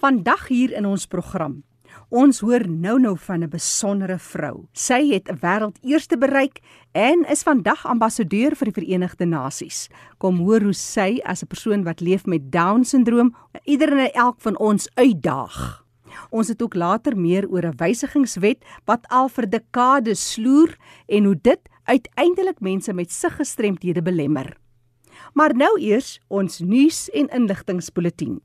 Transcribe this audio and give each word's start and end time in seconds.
Vandag 0.00 0.46
hier 0.48 0.72
in 0.72 0.86
ons 0.88 1.02
program. 1.12 1.58
Ons 2.08 2.38
hoor 2.40 2.62
nou-nou 2.64 3.18
van 3.20 3.42
'n 3.44 3.50
besondere 3.52 4.18
vrou. 4.18 4.64
Sy 4.72 5.12
het 5.12 5.28
'n 5.28 5.36
wêreldeerste 5.40 6.16
bereik 6.16 6.60
en 6.92 7.26
is 7.28 7.42
vandag 7.42 7.86
ambassadeur 7.86 8.56
vir 8.56 8.72
die 8.72 8.80
Verenigde 8.80 9.26
Nasies. 9.26 9.88
Kom 10.18 10.38
hoor 10.38 10.62
hoe 10.62 10.72
sy 10.72 11.20
as 11.24 11.42
'n 11.42 11.46
persoon 11.46 11.84
wat 11.84 12.00
leef 12.00 12.24
met 12.24 12.50
Down-sindroom 12.50 13.34
ieder 13.64 13.92
en 13.92 14.12
elk 14.12 14.40
van 14.40 14.58
ons 14.58 14.88
uitdaag. 14.94 15.84
Ons 16.30 16.48
het 16.48 16.62
ook 16.62 16.74
later 16.74 17.16
meer 17.16 17.46
oor 17.48 17.66
'n 17.66 17.76
wysigingswet 17.76 18.64
wat 18.86 19.06
al 19.08 19.28
vir 19.28 19.50
dekades 19.50 20.32
sloer 20.32 20.76
en 21.08 21.24
hoe 21.24 21.38
dit 21.42 21.60
uiteindelik 21.84 22.60
mense 22.60 22.92
met 22.92 23.12
siggestremthede 23.12 24.02
belemmer. 24.02 24.56
Maar 25.34 25.54
nou 25.54 25.80
eers 25.80 26.20
ons 26.28 26.58
nuus 26.58 27.10
en 27.10 27.28
inligtingspulsatie. 27.28 28.40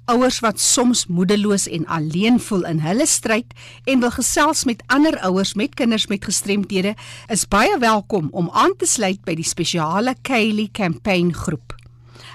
Ouers 0.05 0.41
wat 0.41 0.61
soms 0.61 1.07
moedeloos 1.07 1.69
en 1.69 1.87
alleen 1.87 2.41
voel 2.41 2.65
in 2.65 2.79
hulle 2.79 3.07
stryd 3.07 3.55
en 3.85 4.01
wil 4.01 4.11
gesels 4.11 4.65
met 4.65 4.83
ander 4.87 5.19
ouers 5.19 5.55
met 5.55 5.75
kinders 5.75 6.07
met 6.07 6.25
gestremthede, 6.25 6.95
is 7.27 7.49
baie 7.49 7.79
welkom 7.79 8.29
om 8.31 8.51
aan 8.53 8.77
te 8.77 8.87
sluit 8.87 9.25
by 9.25 9.35
die 9.35 9.49
spesiale 9.49 10.15
Kaylee 10.23 10.71
Campaign 10.71 11.33
groep. 11.33 11.84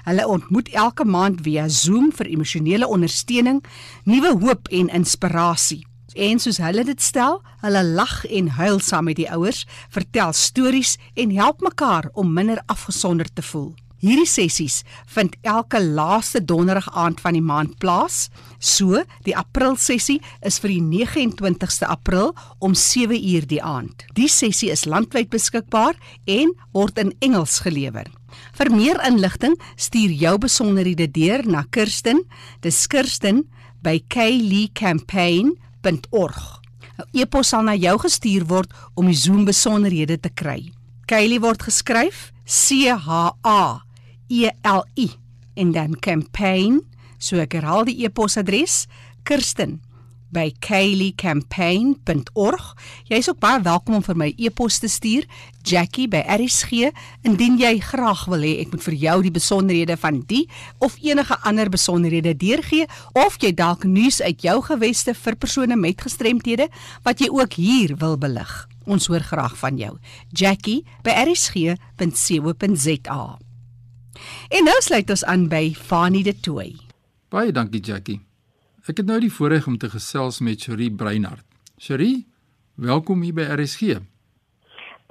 Hulle 0.10 0.26
ontmoet 0.26 0.72
elke 0.74 1.06
maand 1.06 1.44
via 1.46 1.68
Zoom 1.70 2.08
vir 2.18 2.32
emosionele 2.34 2.88
ondersteuning, 2.90 3.60
nuwe 4.10 4.32
hoop 4.42 4.72
en 4.74 4.88
inspirasie. 4.90 5.84
En 6.18 6.42
soos 6.42 6.58
hulle 6.58 6.82
dit 6.88 7.02
stel, 7.02 7.38
hulle 7.62 7.84
lag 7.86 8.24
en 8.26 8.50
huil 8.58 8.80
saam 8.82 9.06
met 9.06 9.20
die 9.20 9.28
ouers, 9.30 9.68
vertel 9.94 10.34
stories 10.34 10.96
en 11.14 11.36
help 11.38 11.62
mekaar 11.62 12.10
om 12.18 12.34
minder 12.34 12.58
afgesonder 12.66 13.30
te 13.30 13.46
voel. 13.46 13.70
Hierdie 14.02 14.26
sessies 14.32 14.80
vind 15.14 15.36
elke 15.46 15.78
laaste 15.84 16.42
donderdag 16.42 16.88
aand 16.98 17.22
van 17.22 17.36
die 17.38 17.46
maand 17.46 17.78
plaas. 17.84 18.30
So, 18.58 19.04
die 19.28 19.36
April 19.38 19.76
sessie 19.78 20.22
is 20.42 20.58
vir 20.64 20.74
die 20.74 21.06
29ste 21.06 21.86
April 21.86 22.32
om 22.58 22.74
7uur 22.74 23.46
die 23.46 23.62
aand. 23.62 24.08
Die 24.18 24.32
sessie 24.32 24.72
is 24.74 24.88
landwyd 24.90 25.30
beskikbaar 25.30 26.00
en 26.26 26.56
word 26.74 26.98
in 26.98 27.14
Engels 27.20 27.60
gelewer. 27.68 28.10
Vir 28.58 28.72
meer 28.72 29.08
inligting, 29.08 29.62
stuur 29.76 30.12
jou 30.12 30.38
besonderhede 30.38 31.12
deur 31.12 31.46
na 31.46 31.64
Kirsten, 31.70 32.24
dis 32.62 32.88
Kirsten 32.88 33.44
by 33.82 34.04
kayleecampaign.org. 34.08 36.60
'n 37.00 37.06
E-pos 37.14 37.48
sal 37.48 37.64
na 37.64 37.76
jou 37.76 37.98
gestuur 38.00 38.46
word 38.46 38.72
om 38.96 39.06
die 39.08 39.16
Zoom 39.16 39.46
besonderhede 39.46 40.20
te 40.20 40.30
kry. 40.30 40.72
Kaylee 41.08 41.40
word 41.40 41.64
geskryf 41.64 42.32
C 42.46 42.92
H 42.92 43.32
A 43.44 43.82
E 44.30 44.50
L 44.64 44.84
I 44.96 45.10
en 45.56 45.72
dan 45.72 46.00
campaign, 46.00 46.82
so 47.18 47.38
ek 47.40 47.54
herhaal 47.54 47.86
die 47.88 48.06
e-posadres 48.06 48.88
Kirsten 49.24 49.82
by 50.34 50.50
kayleecampaign.org. 50.66 52.66
Jy 53.10 53.18
is 53.22 53.30
ook 53.30 53.40
baie 53.42 53.62
welkom 53.66 53.96
om 54.00 54.06
vir 54.06 54.18
my 54.20 54.30
e-pos 54.38 54.80
te 54.80 54.90
stuur, 54.92 55.24
Jackie 55.66 56.08
by 56.10 56.22
RSG, 56.24 56.72
indien 57.28 57.58
jy 57.60 57.80
graag 57.84 58.26
wil 58.32 58.42
hê 58.46 58.60
ek 58.64 58.72
moet 58.74 58.84
vir 58.86 58.96
jou 59.02 59.18
die 59.26 59.36
besonderhede 59.36 59.96
van 60.00 60.22
die 60.30 60.46
of 60.80 60.96
enige 61.04 61.36
ander 61.48 61.70
besonderhede 61.70 62.34
deurgee 62.40 62.86
of 63.20 63.38
jy 63.44 63.52
dalk 63.54 63.84
nuus 63.84 64.22
uit 64.22 64.42
jou 64.46 64.62
geweste 64.70 65.14
vir 65.14 65.36
persone 65.36 65.76
met 65.76 66.02
gestremthede 66.02 66.68
wat 67.04 67.20
jy 67.22 67.30
ook 67.34 67.54
hier 67.60 67.96
wil 68.00 68.18
belig. 68.18 68.68
Ons 68.90 69.08
hoor 69.12 69.24
graag 69.26 69.58
van 69.60 69.78
jou. 69.78 69.98
Jackie 70.34 70.86
by 71.06 71.12
rsg.co.za. 71.28 71.80
En 74.50 74.64
nou 74.66 74.80
sluit 74.82 75.10
ons 75.10 75.24
aan 75.24 75.48
by 75.52 75.76
Fanie 75.78 76.24
de 76.26 76.34
Tooi. 76.34 76.74
Baie 77.30 77.52
dankie 77.54 77.82
Jackie. 77.82 78.29
Ek 78.90 78.98
het 78.98 79.06
nou 79.06 79.20
die 79.22 79.30
voorreg 79.30 79.68
om 79.70 79.76
te 79.78 79.86
gesels 79.94 80.40
met 80.42 80.64
Cherie 80.66 80.90
Breinhart. 80.90 81.46
Cherie, 81.78 82.26
welkom 82.74 83.22
hier 83.22 83.36
by 83.38 83.44
RSG. 83.54 84.00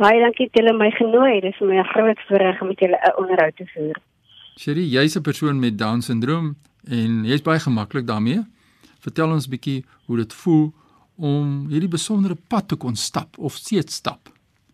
Baie 0.02 0.18
dankie 0.18 0.48
dat 0.48 0.58
julle 0.58 0.72
my 0.74 0.88
genooi 0.96 1.36
het. 1.36 1.44
Dit 1.44 1.54
is 1.54 1.60
my 1.62 1.84
groot 1.92 2.24
voorreg 2.26 2.58
om 2.60 2.72
met 2.72 2.80
julle 2.82 2.98
'n 2.98 3.14
onderhoud 3.22 3.56
te 3.56 3.66
voer. 3.74 4.00
Cherie, 4.56 4.88
jy's 4.88 5.14
'n 5.16 5.22
persoon 5.22 5.60
met 5.60 5.78
Down-sindroom 5.78 6.56
en 6.88 7.24
jy's 7.24 7.42
baie 7.42 7.60
gemaklik 7.60 8.06
daarmee. 8.06 8.40
Vertel 8.98 9.30
ons 9.30 9.48
bietjie 9.48 9.84
hoe 10.06 10.16
dit 10.16 10.34
voel 10.34 10.72
om 11.16 11.68
hierdie 11.68 11.94
besondere 11.98 12.36
pad 12.48 12.68
te 12.68 12.76
kon 12.76 12.96
stap 12.96 13.38
of 13.38 13.52
steeds 13.52 13.94
stap. 13.94 14.20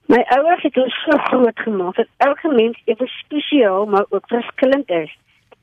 My 0.06 0.24
ouers 0.36 0.62
het 0.62 0.76
ons 0.76 0.94
so 1.04 1.18
groot 1.18 1.58
gemaak 1.58 1.96
dat 1.96 2.08
elke 2.16 2.48
mens 2.48 2.80
ewe 2.84 3.06
spesiaal 3.06 3.86
maar 3.86 4.06
ook 4.08 4.26
verskillend 4.26 4.88
is 4.88 5.12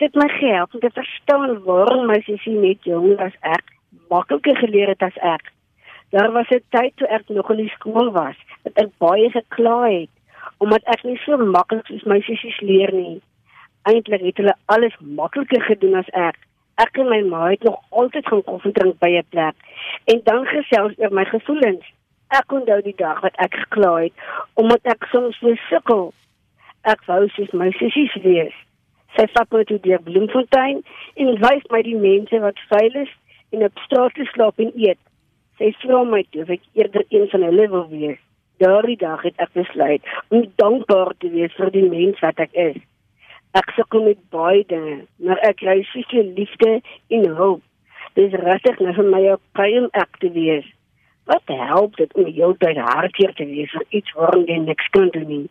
dit 0.02 0.16
my 0.16 0.28
gehelp 0.28 0.74
om 0.74 0.80
te 0.80 0.90
verstaan 0.94 1.60
waarom 1.64 2.08
my 2.10 2.22
sussie 2.26 2.56
net 2.58 2.88
jonger 2.90 3.20
as 3.22 3.36
ek 3.42 3.74
makliker 4.10 4.58
geleer 4.58 4.90
het 4.94 5.04
as 5.06 5.18
ek. 5.22 5.52
Daar 6.10 6.32
was 6.32 6.50
'n 6.50 6.64
tyd 6.76 6.96
toe 6.96 7.08
ek 7.08 7.30
nog 7.30 7.50
in 7.50 7.58
die 7.58 7.74
skool 7.76 8.12
was, 8.12 8.38
dat 8.64 8.74
ek 8.84 8.98
baie 8.98 9.30
gekla 9.30 9.78
het 9.90 10.10
omdat 10.58 10.84
ek 10.84 11.04
nie 11.04 11.18
so 11.26 11.38
maklik 11.38 11.86
soos 11.86 12.04
my 12.04 12.20
sissies 12.22 12.60
leer 12.60 12.94
nie. 12.94 13.22
Eintlik 13.90 14.22
het 14.22 14.38
hulle 14.38 14.56
alles 14.66 14.96
makliker 15.00 15.62
gedoen 15.62 15.96
as 15.96 16.10
ek. 16.10 16.38
Ek 16.76 16.98
en 16.98 17.10
my 17.10 17.22
ma 17.22 17.50
het 17.50 17.64
nog 17.64 17.80
altyd 17.90 18.28
gaan 18.28 18.44
koffie 18.44 18.72
drink 18.72 19.00
by 19.00 19.10
'n 19.10 19.26
plek 19.30 19.56
en 20.06 20.22
dan 20.24 20.46
gesels 20.46 20.98
oor 20.98 21.14
my 21.14 21.26
gevoelens. 21.26 21.86
Ek 22.30 22.52
onthou 22.52 22.82
die 22.82 22.96
dag 22.96 23.22
wat 23.22 23.36
ek 23.36 23.54
gekla 23.54 23.96
het 24.02 24.14
omdat 24.54 24.80
ek 24.84 25.06
soms 25.12 25.38
so 25.38 25.56
sukkel. 25.70 26.14
Ek 26.82 27.02
wou 27.06 27.28
sies 27.30 27.52
my 27.52 27.72
sissies 27.72 28.14
wees. 28.24 28.54
Sy 29.18 29.26
vat 29.36 29.52
my 29.52 29.64
toe 29.68 29.80
deur 29.84 30.02
Bloemfontein 30.06 30.84
en 31.20 31.32
wys 31.44 31.64
my 31.74 31.82
die 31.84 31.98
mense 32.00 32.40
wat 32.44 32.60
veilig 32.70 33.10
en 33.52 33.66
op 33.68 33.82
straat 33.86 34.20
slaap 34.32 34.60
en 34.64 34.72
eet. 34.80 35.00
Sy 35.60 35.74
vra 35.84 36.04
my 36.08 36.22
toe 36.32 36.46
of 36.46 36.54
ek 36.56 36.64
eerder 36.80 37.04
een 37.10 37.28
van 37.34 37.44
hulle 37.50 37.68
wil 37.74 37.90
wees. 37.92 38.22
Daardie 38.64 38.98
dag 39.02 39.24
het 39.28 39.36
ek 39.44 39.52
besluit 39.58 40.08
om 40.30 40.48
dankbaar 40.62 41.12
te 41.20 41.32
wees 41.34 41.54
vir 41.58 41.74
die 41.76 41.88
mens 41.90 42.20
wat 42.24 42.40
ek 42.40 42.56
is. 42.56 42.80
Ek 43.58 43.74
sukkel 43.76 44.06
met 44.06 44.20
baie 44.32 44.64
dinge, 44.70 45.02
maar 45.20 45.42
ek 45.44 45.60
kry 45.60 45.82
seker 45.92 46.24
liefde 46.38 46.78
en 47.12 47.26
hulp. 47.36 47.64
Dis 48.16 48.36
regtig 48.46 48.80
net 48.80 48.96
vir 48.96 49.10
my 49.12 49.24
op 49.34 49.44
kaim 49.60 49.90
ek 50.00 50.22
te 50.24 50.32
wees. 50.32 50.68
Wat 51.28 51.52
help 51.52 52.00
dit 52.00 52.14
om 52.16 52.30
jou 52.32 52.54
tyd 52.64 52.80
hartseer 52.80 53.36
te 53.36 53.48
wees 53.50 53.74
vir 53.76 53.86
iets 54.00 54.16
waarom 54.16 54.48
jy 54.48 54.62
niks 54.64 54.88
kan 54.96 55.12
doen 55.16 55.28
nie? 55.28 55.48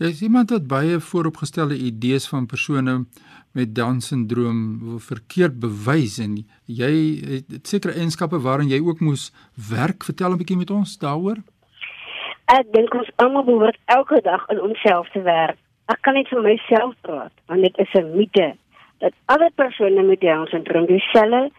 Jy 0.00 0.08
is 0.08 0.20
iemand 0.24 0.48
wat 0.54 0.64
baie 0.64 0.96
vooropgestelde 1.04 1.76
idees 1.76 2.24
van 2.28 2.46
persone 2.48 2.92
met 3.52 3.74
Down-sindroom 3.76 4.60
verkeerd 5.04 5.58
bewys 5.60 6.14
en 6.24 6.38
jy 6.64 6.92
het 7.32 7.68
sekere 7.68 7.98
eienskappe 8.00 8.40
waarin 8.40 8.70
jy 8.70 8.78
ook 8.80 9.02
moes 9.04 9.26
werk. 9.68 10.06
Vertel 10.08 10.32
'n 10.32 10.40
bietjie 10.40 10.56
met 10.56 10.70
ons 10.70 10.96
daaroor. 11.02 11.42
Ek 12.48 12.72
dink 12.72 12.94
ons 12.94 13.10
almal 13.16 13.44
behoort 13.44 13.76
elke 13.84 14.20
dag 14.24 14.48
aan 14.48 14.60
onsself 14.60 15.10
te 15.12 15.20
werk. 15.22 15.58
Ek 15.92 16.00
kan 16.00 16.14
net 16.14 16.28
vir 16.28 16.42
myself 16.42 16.94
praat, 17.00 17.32
want 17.46 17.60
dit 17.60 17.78
is 17.78 17.92
'n 17.94 18.16
mite 18.16 18.56
dat 18.98 19.12
alle 19.26 19.50
persone 19.54 20.02
met 20.02 20.20
Down-sindroom 20.20 20.86
dieselfde 20.86 21.50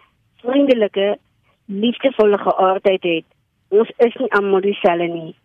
vriendelike, 0.42 1.18
liefdevolle 1.66 2.38
geaardheid 2.38 3.04
het. 3.04 3.26
Ons 3.68 3.90
is 3.98 4.16
nie 4.16 4.34
almal 4.34 4.62
dieselfde 4.62 5.08
nie. 5.08 5.36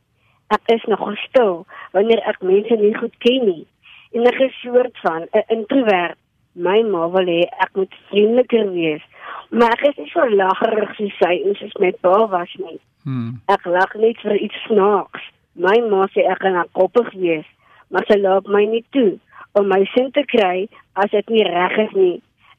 Ek 0.54 0.62
is 0.75 0.84
nog 0.84 1.02
stil 1.19 1.66
wanneer 1.93 2.22
ek 2.28 2.43
mense 2.43 2.76
nie 2.78 2.94
goed 2.94 3.14
ken 3.19 3.44
nie. 3.46 3.66
En 4.14 4.26
ek 4.31 4.38
is 4.46 4.60
soort 4.62 4.98
van 5.02 5.26
'n 5.32 5.44
introvert 5.48 6.19
my 6.56 6.82
ma 6.82 7.06
wil 7.12 7.28
hê 7.28 7.43
ek 7.64 7.75
moet 7.76 7.94
vriendeliker 8.10 8.70
wees. 8.72 9.02
Maar 9.50 9.76
ek 9.76 9.82
is 9.90 9.96
nie 9.96 10.10
so 10.10 10.25
laggerig 10.28 10.94
soos 10.96 11.16
sy 11.20 11.32
en 11.44 11.56
soos 11.58 11.76
my 11.82 11.93
pa 12.00 12.26
was 12.32 12.52
nie. 12.58 12.78
Hmm. 13.04 13.40
Ek 13.52 13.66
lag 13.66 13.93
net 13.94 14.20
vir 14.25 14.37
iets 14.40 14.62
snaaks. 14.66 15.22
My 15.54 15.76
ma 15.90 16.06
sê 16.12 16.25
ek 16.26 16.43
gaan 16.44 16.69
koppig 16.72 17.12
wees, 17.14 17.46
maar 17.88 18.04
sy 18.08 18.19
laat 18.20 18.48
my 18.48 18.64
nie 18.64 18.84
toe 18.93 19.19
om 19.56 19.69
my 19.72 19.84
sin 19.94 20.10
te 20.12 20.25
kry 20.28 20.69
as 21.00 21.12
dit 21.12 21.31
nie 21.32 21.44
reg 21.46 21.76
is 21.87 21.93
nie. 21.96 22.16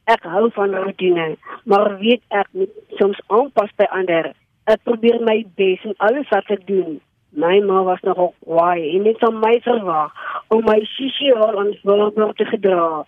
Ek 0.08 0.24
hou 0.24 0.48
van 0.56 0.74
rutine, 0.74 1.34
maar 1.68 1.98
weet 2.00 2.22
ek 2.32 2.48
moet 2.56 2.72
soms 2.98 3.20
aanpas 3.28 3.74
by 3.76 3.86
ander. 3.92 4.32
Ek 4.66 4.80
probeer 4.88 5.20
my 5.24 5.42
bes 5.60 5.84
in 5.84 5.94
alles 5.98 6.30
wat 6.32 6.48
ek 6.54 6.64
doen. 6.66 6.98
My 7.30 7.60
ma 7.60 7.82
was 7.82 8.00
nog 8.00 8.32
kwaai 8.44 8.96
en 8.96 9.04
het 9.04 9.18
van 9.18 9.38
my 9.38 9.60
verwag 9.60 10.12
om 10.48 10.64
my 10.64 10.80
sosiaal 10.84 11.54
ontwikkeling 11.64 12.34
te 12.36 12.44
gedra. 12.44 13.04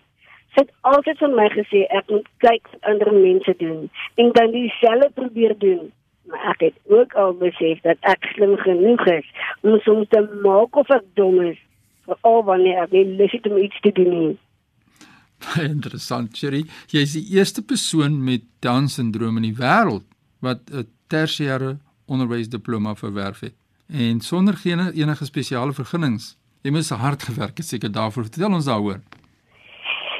Sy 0.53 0.65
het 0.65 0.73
altyd 0.81 1.17
vir 1.23 1.33
my 1.39 1.47
gesê 1.55 1.81
ek 1.97 2.11
moet 2.13 2.27
kyk 2.43 2.69
wat 2.69 2.91
ander 2.91 3.13
mense 3.15 3.55
doen 3.57 3.89
en 4.21 4.31
dan 4.37 4.53
dieselfde 4.53 5.09
probeer 5.15 5.55
doen. 5.57 5.89
Maar 6.29 6.53
ek 6.53 6.61
het 6.67 6.77
ook 6.93 7.15
al 7.17 7.33
besef 7.39 7.81
dat 7.87 7.97
ek 8.13 8.29
slim 8.35 8.55
genoeg 8.61 9.05
is 9.09 9.27
om 9.61 9.79
soms 9.85 10.09
te 10.13 10.21
maak 10.45 10.75
of 10.77 10.91
ek 10.93 11.07
dom 11.17 11.41
is 11.47 11.57
vir 12.05 12.17
al 12.27 12.43
wanneer 12.45 12.83
ek 12.83 12.93
nie 12.93 13.05
lus 13.17 13.33
het 13.33 13.47
om 13.49 13.57
iets 13.57 13.79
te 13.81 13.93
doen 13.97 14.13
nie. 14.17 14.37
Interessant, 15.73 16.37
Sherry. 16.37 16.61
Jy 16.93 17.07
is 17.07 17.15
die 17.17 17.25
eerste 17.39 17.65
persoon 17.65 18.19
met 18.23 18.45
Down-sindroom 18.61 19.41
in 19.41 19.49
die 19.49 19.57
wêreld 19.57 20.05
wat 20.45 20.69
'n 20.69 20.85
tersiêre 21.09 21.79
onderwysdiploma 22.05 22.93
verwerf 22.95 23.41
het 23.41 23.60
en 23.91 24.19
sonder 24.19 24.55
enige 24.65 25.25
spesiale 25.25 25.73
vergunnings. 25.73 26.37
Jy 26.61 26.71
moes 26.71 26.89
hard 26.89 27.23
gewerk 27.23 27.57
het 27.57 27.65
seker 27.65 27.91
daarvoor. 27.91 28.23
Vertel 28.23 28.53
ons 28.53 28.65
daaroor. 28.65 28.99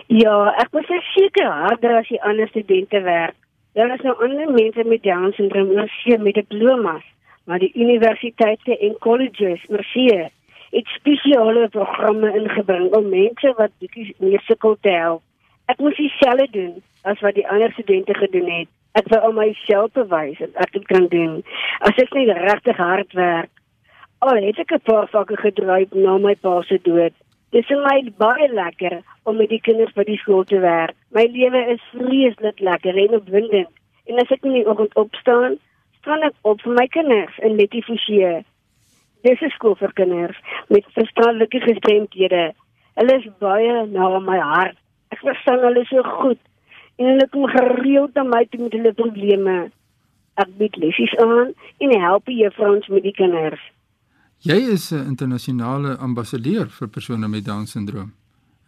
Ja, 0.08 0.36
ek 0.60 0.74
was 0.76 0.90
seker 1.14 1.48
harder 1.48 2.00
as 2.02 2.10
die 2.10 2.22
ander 2.24 2.48
studente 2.48 3.00
werk. 3.02 3.38
Daar 3.74 3.94
is 3.94 4.02
nou 4.04 4.16
ander 4.24 4.52
mense 4.52 4.84
met 4.84 5.04
Down 5.04 5.32
syndroom 5.38 5.70
wat 5.78 5.94
hier 6.04 6.20
met 6.20 6.36
diplomas, 6.36 7.04
maar 7.46 7.60
die 7.60 7.72
universiteite 7.74 8.78
en 8.78 8.98
colleges, 9.00 9.64
Mercie, 9.70 10.28
het 10.72 10.92
spesiale 10.98 11.70
programme 11.70 12.34
ingebring 12.36 12.92
om 12.98 13.08
mense 13.10 13.54
wat 13.58 13.72
bietjie 13.80 14.16
meer 14.20 14.44
sukkel 14.50 14.76
te 14.82 14.92
help. 14.92 15.24
Ek 15.72 15.80
moes 15.80 15.96
dieselfde 15.96 16.50
doen 16.52 16.76
as 17.08 17.24
wat 17.24 17.38
die 17.40 17.48
ander 17.48 17.72
studente 17.72 18.14
gedoen 18.20 18.52
het. 18.52 18.70
Ek 19.00 19.08
wou 19.14 19.22
al 19.24 19.38
myself 19.38 19.96
bewys 19.96 20.40
dat 20.44 20.76
ek 20.76 20.84
kan 20.92 21.08
doen. 21.08 21.40
As 21.80 21.96
ek 21.96 22.12
net 22.18 22.36
regtig 22.36 22.78
hard 22.78 23.16
werk. 23.16 23.52
Al 24.22 24.38
het 24.38 24.60
ek 24.62 24.72
'n 24.74 24.86
paar 24.86 25.08
vakke 25.10 25.38
gedryf 25.38 25.94
na 25.98 26.18
my 26.18 26.36
pa 26.36 26.62
se 26.62 26.78
dood. 26.88 27.14
Dit 27.50 27.70
is 27.70 27.78
my 27.86 28.12
baie 28.18 28.48
lekker 28.54 29.02
om 29.24 29.38
met 29.38 29.50
die 29.50 29.62
kinders 29.62 29.94
by 29.94 30.04
die 30.04 30.18
skool 30.18 30.44
te 30.44 30.60
werk. 30.60 30.94
My 31.10 31.24
lewe 31.26 31.62
is 31.74 31.82
vreeslik 31.94 32.60
lekker 32.60 32.98
en 32.98 33.16
opwindend. 33.18 33.72
En 34.06 34.20
as 34.20 34.30
ek 34.32 34.46
in 34.46 34.54
die 34.54 34.68
oggend 34.68 34.94
opstaan, 34.96 35.58
staan 36.02 36.22
ek 36.22 36.38
op 36.42 36.62
vir 36.62 36.74
my 36.74 36.86
kinders 36.88 37.40
in 37.40 37.56
Letty 37.56 37.82
Forsie. 37.82 38.46
Dis 39.24 39.42
'n 39.42 39.50
skool 39.50 39.76
vir 39.76 39.94
kinders 39.94 40.38
met 40.70 40.94
verstandelike 40.94 41.60
gestremdhede. 41.60 42.54
Hulle 42.94 43.18
is 43.18 43.28
baie 43.40 43.86
na 43.88 44.20
my 44.20 44.38
hart. 44.38 44.78
Ek 45.10 45.20
verstaan 45.20 45.66
hulle 45.66 45.86
so 45.86 46.04
goed 46.04 46.40
en 46.98 47.06
hulle 47.06 47.28
kom 47.30 47.48
gereeld 47.48 48.14
na 48.14 48.24
my 48.24 48.46
toe 48.46 48.62
met 48.62 48.74
hulle 48.74 48.94
probleme. 48.94 49.72
Ek 50.38 50.58
bied 50.58 50.76
lessies 50.76 51.18
aan 51.18 51.54
en 51.80 52.00
help 52.00 52.26
die 52.26 52.44
juffrouens 52.44 52.88
met 52.88 53.04
die 53.04 53.18
kinders. 53.18 53.72
Jy 54.42 54.56
is 54.74 54.92
'n 54.92 55.06
internasionale 55.06 55.98
ambassadeur 55.98 56.66
vir 56.70 56.88
persone 56.88 57.28
met 57.28 57.46
Down 57.46 57.66
syndroom. 57.66 58.14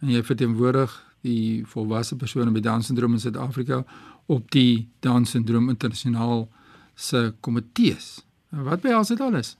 En 0.00 0.08
jy 0.08 0.22
verteenwoordig 0.22 0.90
die 1.22 1.66
volwasse 1.66 2.16
persone 2.16 2.50
met 2.50 2.62
Down 2.62 2.80
syndroom 2.80 3.12
in 3.12 3.18
Suid-Afrika 3.18 3.84
op 4.26 4.50
die 4.50 4.88
Down 5.00 5.24
syndroom 5.24 5.68
internasionaal 5.68 6.48
se 6.94 7.34
komitees. 7.40 8.24
Wat 8.50 8.80
behels 8.80 9.08
dit 9.08 9.20
alles? 9.20 9.56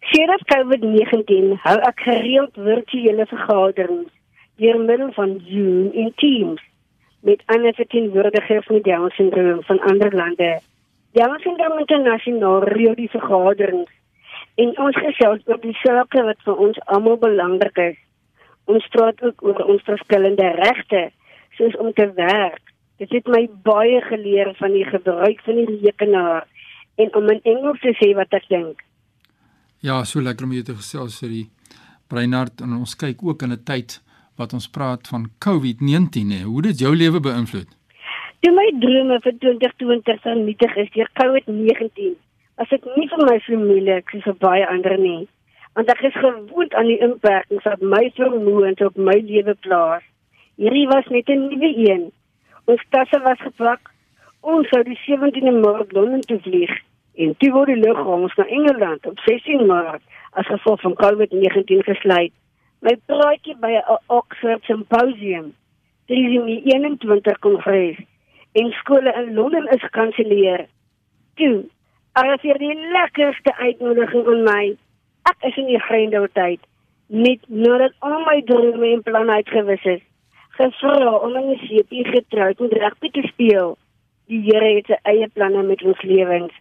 Sedert 0.00 0.44
COVID-19 0.54 1.60
hou 1.66 1.78
ek 1.78 2.00
gereeld 2.00 2.54
virtuele 2.54 3.26
vergaderings 3.26 4.12
deur 4.56 4.78
middel 4.80 5.12
van 5.12 5.40
Zoom 5.44 5.90
en 5.92 6.12
Teams 6.14 6.62
met 7.20 7.42
ander 7.46 7.74
verteenwoordigers 7.74 8.68
met 8.68 8.84
Down 8.84 9.10
syndroom 9.10 9.62
van 9.62 9.80
ander 9.80 10.16
lande. 10.16 10.60
Down 11.12 11.38
syndroom 11.38 11.78
internasionaal 11.78 12.64
reël 12.64 12.94
die 12.94 13.10
vergaderings 13.10 13.92
En 14.54 14.70
ons 14.78 14.96
gesels 14.96 15.42
oor 15.50 15.60
die 15.62 15.76
sake 15.82 16.22
wat 16.22 16.42
vir 16.46 16.60
ons 16.66 16.78
almal 16.86 17.18
belangrik 17.18 17.78
is. 17.90 17.98
Ons 18.70 18.86
praat 18.94 19.18
ook 19.22 19.42
oor 19.42 19.64
ons 19.66 19.82
verskillende 19.84 20.46
regte, 20.60 21.10
soos 21.58 21.76
om 21.82 21.92
te 21.92 22.06
werk. 22.16 22.62
Dit 23.02 23.10
het 23.10 23.26
my 23.28 23.48
baie 23.66 24.00
geleer 24.06 24.54
van 24.60 24.72
die 24.72 24.86
gebruik 24.86 25.42
van 25.44 25.58
die 25.58 25.80
rekenaar 25.82 26.46
en 27.02 27.10
om 27.18 27.30
in 27.30 27.40
Engels 27.42 27.80
te 27.82 27.92
sê 27.98 28.12
wat 28.14 28.32
ek 28.38 28.46
dink. 28.48 28.84
Ja, 29.82 30.04
so 30.04 30.22
lekker 30.22 30.46
om 30.46 30.54
jou 30.54 30.62
te 30.64 30.76
gesels, 30.78 31.18
Siri. 31.18 31.48
Breinhard, 32.08 32.62
en 32.62 32.76
ons 32.78 32.94
kyk 32.96 33.22
ook 33.26 33.42
in 33.42 33.52
'n 33.52 33.64
tyd 33.64 34.00
wat 34.38 34.52
ons 34.52 34.68
praat 34.68 35.08
van 35.08 35.30
COVID-19, 35.38 36.30
hè. 36.30 36.42
Hoe 36.42 36.62
dit 36.62 36.78
jou 36.78 36.94
lewe 36.96 37.20
beïnvloed? 37.20 37.70
Toe 38.40 38.52
my 38.52 38.68
drome 38.80 39.20
vir 39.20 39.34
2020 39.38 40.20
vernietig 40.22 40.76
is 40.76 40.90
deur 40.94 41.10
COVID-19, 41.20 42.16
as 42.62 42.72
ek 42.72 42.84
nie 42.96 43.08
vir 43.10 43.24
my 43.26 43.38
familie, 43.46 43.96
ek 44.00 44.14
is 44.18 44.26
vir 44.28 44.36
baie 44.42 44.66
ander 44.68 44.96
nie. 44.98 45.26
Want 45.74 45.90
ek 45.90 46.04
is 46.06 46.18
gewoond 46.18 46.74
aan 46.78 46.90
die 46.90 47.00
inperkings 47.02 47.66
wat 47.66 47.82
my 47.82 48.04
vermoëns 48.18 48.84
op 48.86 48.98
my 49.08 49.16
lewe 49.30 49.56
plaas. 49.66 50.04
Hierdie 50.60 50.86
was 50.92 51.08
net 51.10 51.28
'n 51.28 51.48
nuwe 51.48 51.70
een. 51.88 52.12
Ons 52.66 52.82
tasse 52.90 53.18
was 53.24 53.40
gepak. 53.40 53.90
Ons 54.40 54.68
sou 54.68 54.82
die 54.82 54.98
17de 55.06 55.54
Maart 55.60 55.92
Londen 55.92 56.20
toe 56.20 56.38
vlieg 56.38 56.70
en 57.16 57.34
toe 57.38 57.50
word 57.52 57.70
die 57.70 57.80
lughawe 57.80 58.28
na 58.36 58.46
Engeland 58.46 59.06
op 59.06 59.18
16 59.26 59.66
Maart 59.66 60.02
as 60.32 60.46
gevolg 60.46 60.80
van 60.80 60.94
COVID-19 60.94 61.82
gesluit. 61.90 62.32
My 62.80 62.96
praatjie 63.06 63.56
by 63.60 63.72
'n 63.80 63.98
Oxford 64.06 64.64
Symposium, 64.64 65.54
die 66.06 66.62
21 66.64 67.38
kongres 67.38 67.96
en 68.52 68.70
skole 68.70 69.12
in 69.12 69.34
Londen 69.34 69.66
is 69.68 69.82
gekanselleer. 69.82 70.66
Toe 71.34 71.64
Arresteer 72.14 72.58
die 72.62 72.74
lekkerste 72.94 73.50
uitnodiging 73.58 74.28
aan 74.30 74.42
my. 74.46 74.64
Ek 75.26 75.46
is 75.48 75.56
in 75.58 75.66
die 75.66 75.80
Grendeltyd. 75.82 76.60
Net 77.10 77.42
nadat 77.50 77.96
al 78.06 78.20
my 78.22 78.36
drome 78.46 78.90
en 78.94 79.02
planne 79.02 79.40
uitgewis 79.40 79.82
is. 79.96 80.04
Gevra 80.54 81.16
om 81.16 81.34
in 81.40 81.48
die 81.50 81.66
seepie 81.66 82.04
getroud 82.06 82.62
en 82.62 82.70
rugby 82.84 83.10
te 83.16 83.24
speel. 83.32 83.74
Die 84.30 84.38
Here 84.46 84.70
het 84.76 84.92
sy 84.92 85.00
eie 85.10 85.26
planne 85.34 85.66
met 85.66 85.82
ons 85.82 86.06
lewens. 86.06 86.54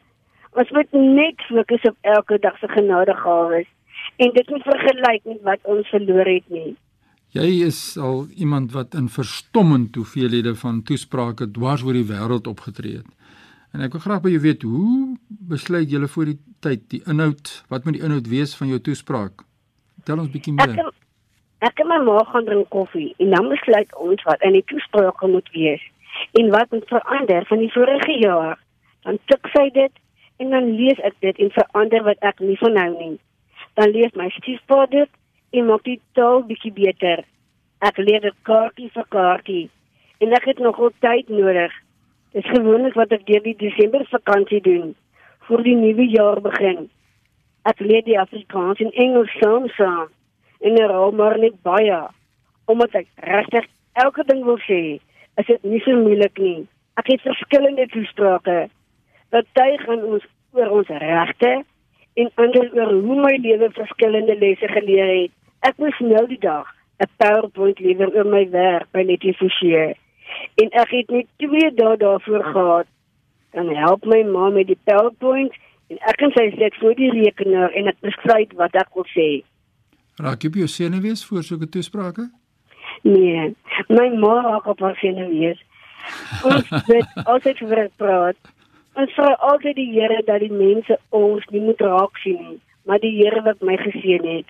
Ons 0.58 0.74
moet 0.74 0.98
net 0.98 1.46
fokus 1.46 1.86
op 1.92 2.12
elke 2.18 2.42
dag 2.42 2.58
se 2.58 2.74
genadegawes 2.74 3.70
en 4.26 4.34
dit 4.34 4.50
moet 4.50 4.66
vergelyk 4.66 5.22
met 5.30 5.46
wat 5.46 5.70
ons 5.76 5.94
verloor 5.94 6.34
het 6.34 6.50
nie. 6.50 6.72
Jy 7.34 7.50
is 7.66 7.80
al 7.98 8.26
iemand 8.42 8.74
wat 8.74 8.98
in 8.98 9.06
verstommend 9.10 9.96
hoeveelhede 10.02 10.58
van 10.58 10.82
toesprake 10.82 11.52
dwars 11.54 11.86
oor 11.86 11.98
die 11.98 12.10
wêreld 12.10 12.50
opgetree 12.50 13.04
het. 13.04 13.10
En 13.74 13.82
ek 13.82 13.96
wil 13.96 14.04
graag 14.04 14.22
by 14.22 14.30
jou 14.30 14.42
weet 14.44 14.64
hoe 14.70 15.16
besluit 15.50 15.90
julle 15.90 16.08
voor 16.16 16.30
die 16.30 16.38
tyd 16.62 16.84
die 16.94 17.00
inhoud, 17.10 17.50
wat 17.74 17.88
moet 17.88 17.96
die 17.98 18.04
inhoud 18.06 18.28
wees 18.30 18.52
van 18.60 18.70
jou 18.70 18.78
toespraak? 18.86 19.42
Tel 20.06 20.20
ons 20.22 20.30
bietjie 20.30 20.54
meer. 20.54 20.76
Ek, 20.78 21.00
ek 21.72 21.82
en 21.82 21.90
my 21.90 21.98
ma 22.06 22.20
gaan 22.30 22.46
drink 22.46 22.70
koffie 22.76 23.10
en 23.18 23.34
dan 23.34 23.50
besluit 23.50 23.96
ons 24.06 24.22
wat 24.30 24.46
in 24.46 24.54
die 24.60 24.66
toespraak 24.70 25.26
moet 25.26 25.50
wees 25.58 25.82
en 26.38 26.52
wat 26.54 26.70
moet 26.76 26.86
verander 26.92 27.48
van 27.50 27.64
die 27.64 27.72
vorige 27.74 28.18
jaar. 28.22 28.62
Dan 29.08 29.18
tik 29.32 29.50
sy 29.56 29.66
dit 29.74 30.02
en 30.44 30.54
dan 30.54 30.70
lees 30.78 31.02
ek 31.10 31.18
dit 31.26 31.42
en 31.42 31.50
verander 31.58 32.06
wat 32.12 32.30
ek 32.30 32.44
nie 32.46 32.60
van 32.62 32.78
nou 32.78 32.90
nie. 33.00 33.18
Dan 33.80 33.90
lees 33.96 34.14
my 34.20 34.30
stiefpa 34.38 34.84
dit 34.94 35.10
en 35.58 35.72
maak 35.72 35.82
die 35.90 35.98
taal 36.14 36.46
bietjie 36.46 36.76
beter. 36.78 37.26
Ek 37.82 37.98
leer 37.98 38.22
dit 38.22 38.38
kaartjie 38.46 38.92
vir 38.94 39.10
kaartjie 39.18 39.66
en 40.22 40.38
ek 40.38 40.46
het 40.52 40.62
nog 40.62 40.78
tyd 41.02 41.34
nodig 41.34 41.74
Dis 42.34 42.48
gewoonlik 42.50 42.96
wat 42.98 43.12
ek 43.14 43.28
deur 43.30 43.44
die 43.46 43.58
Desember 43.60 44.02
vakansie 44.10 44.62
doen 44.66 44.96
voor 45.46 45.62
die 45.62 45.76
nuwe 45.78 46.08
jaar 46.10 46.40
begin. 46.42 46.88
Ek 47.70 47.80
leer 47.80 48.02
die 48.08 48.18
Afrikaans 48.18 48.82
en 48.82 48.90
Engels 49.06 49.36
saam 49.38 49.68
saam 49.76 50.10
en 50.66 50.80
herhaal 50.82 51.14
maar 51.14 51.38
net 51.38 51.60
baie 51.62 52.00
omdat 52.72 52.98
ek 53.04 53.08
regtig 53.30 53.70
elke 54.02 54.26
ding 54.26 54.42
wil 54.50 54.58
sê. 54.66 54.98
Is 55.38 55.46
dit 55.46 55.64
nie 55.68 55.82
so 55.86 55.94
moeilik 56.00 56.42
nie. 56.42 56.66
Ek 56.98 57.12
het 57.14 57.22
verskillende 57.22 57.86
toesprake. 57.94 58.58
Party 59.30 59.70
gaan 59.86 60.02
ons 60.16 60.26
oor 60.58 60.74
ons 60.80 60.90
regte 61.06 61.56
en 62.18 62.36
ander 62.42 62.70
oor 62.80 62.96
hoe 62.98 63.20
my 63.28 63.36
lewe 63.46 63.70
verskillende 63.78 64.40
lesse 64.42 64.74
geleer 64.74 65.10
het. 65.20 65.34
Ek 65.70 65.78
moes 65.78 66.02
nou 66.02 66.26
die 66.34 66.42
dag 66.42 66.66
'n 66.98 67.14
PowerPoint 67.22 67.80
lewer 67.80 68.10
oor 68.16 68.26
my 68.26 68.50
werk 68.50 68.90
by 68.92 69.06
Netjie 69.06 69.38
Forsier. 69.38 69.94
En 70.62 70.70
ek 70.84 70.90
het 70.90 71.10
net 71.10 71.28
2 71.38 71.72
dae 71.78 71.98
daarvoor 71.98 72.44
gehad. 72.44 72.88
Dan 73.54 73.76
help 73.76 74.06
my 74.06 74.24
ma 74.24 74.50
met 74.50 74.68
die 74.68 74.80
PowerPoint 74.84 75.54
en 75.88 75.98
ek 76.10 76.18
kan 76.22 76.32
sy 76.38 76.48
sê 76.56 76.70
vir 76.80 76.96
die 76.98 77.12
rekenaar 77.12 77.74
en 77.78 77.92
ek 77.92 78.00
beskryf 78.06 78.56
wat 78.58 78.76
ek 78.76 78.90
wil 78.98 79.06
sê. 79.14 79.44
Raak 80.22 80.44
jy 80.44 80.54
op 80.54 80.58
jou 80.62 80.68
senuwees 80.68 81.26
voor 81.26 81.44
'n 81.44 81.70
toesprake? 81.70 82.30
Nee, 83.04 83.56
my 83.90 84.10
ma 84.16 84.42
raak 84.42 84.68
op 84.68 84.80
haar 84.80 84.96
senuwees. 84.96 85.60
Ons 86.44 86.70
het 86.94 87.26
altyd 87.26 87.58
vir 87.58 87.90
praat. 87.98 88.38
Ons 88.94 89.14
vra 89.18 89.34
altyd 89.34 89.76
die 89.76 89.92
Here 89.92 90.22
dat 90.26 90.40
die 90.40 90.52
mense 90.52 90.98
ons 91.10 91.46
nie 91.50 91.62
moet 91.62 91.82
raak 91.82 92.18
sien 92.22 92.42
nie, 92.50 92.60
maar 92.86 93.00
die 93.00 93.16
Here 93.18 93.42
wat 93.42 93.62
my 93.62 93.78
geseën 93.78 94.28
het. 94.38 94.50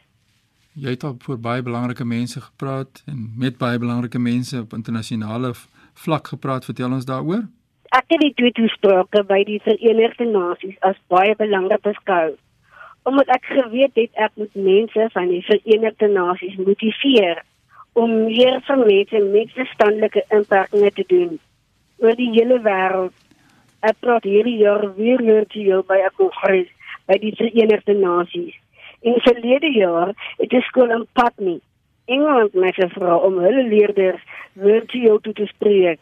Jy 0.73 0.89
het 0.89 1.03
al 1.03 1.15
voor 1.21 1.37
baie 1.39 1.61
belangrike 1.61 2.05
mense 2.05 2.41
gepraat 2.41 3.03
en 3.05 3.33
met 3.37 3.57
baie 3.57 3.77
belangrike 3.77 4.19
mense 4.19 4.59
op 4.59 4.73
internasionale 4.73 5.51
vlak 5.93 6.27
gepraat. 6.27 6.65
Vertel 6.65 6.91
ons 6.91 7.05
daaroor. 7.05 7.43
Ek 7.93 8.07
het 8.07 8.21
die 8.23 8.33
twee 8.33 8.51
toesprake 8.57 9.21
by 9.29 9.43
die 9.45 9.59
Verenigde 9.61 10.25
Nasies 10.25 10.79
as 10.81 10.97
baie 11.13 11.35
belangrik 11.37 11.83
beskou. 11.85 12.33
Omdat 13.05 13.29
ek 13.35 13.45
geweet 13.51 13.93
het 14.01 14.17
ek 14.25 14.33
moet 14.41 14.55
mense 14.55 15.07
van 15.13 15.29
die 15.29 15.43
Verenigde 15.45 16.09
Nasies 16.09 16.57
motiveer 16.57 17.43
om 17.93 18.15
meer 18.25 18.57
vir 18.65 18.81
mense 18.81 19.23
met 19.29 19.53
verstandelike 19.53 20.25
inperkings 20.33 20.97
te 20.97 21.05
doen 21.13 21.37
oor 22.01 22.17
die 22.17 22.31
hele 22.33 22.57
wêreld. 22.65 23.13
Ek 23.85 24.01
praat 24.01 24.25
hierdie 24.25 24.57
jaar 24.63 24.89
weer 24.97 25.21
virtueel 25.21 25.85
by 25.85 26.01
'n 26.01 26.17
kongres 26.17 26.69
by 27.05 27.21
die 27.21 27.35
Verenigde 27.37 27.93
Nasies. 27.93 28.62
In 29.03 29.19
verlede 29.19 29.71
jaar 29.71 30.13
het 30.37 30.49
die 30.49 30.61
skool 30.61 30.91
in 30.95 31.07
Putney, 31.11 31.59
Engeland, 32.05 32.53
my 32.53 32.69
gevra 32.71 33.17
om 33.19 33.35
hulle 33.43 33.63
leerders 33.67 34.21
virtueel 34.55 35.19
toe 35.25 35.33
te 35.33 35.47
spreek. 35.49 35.99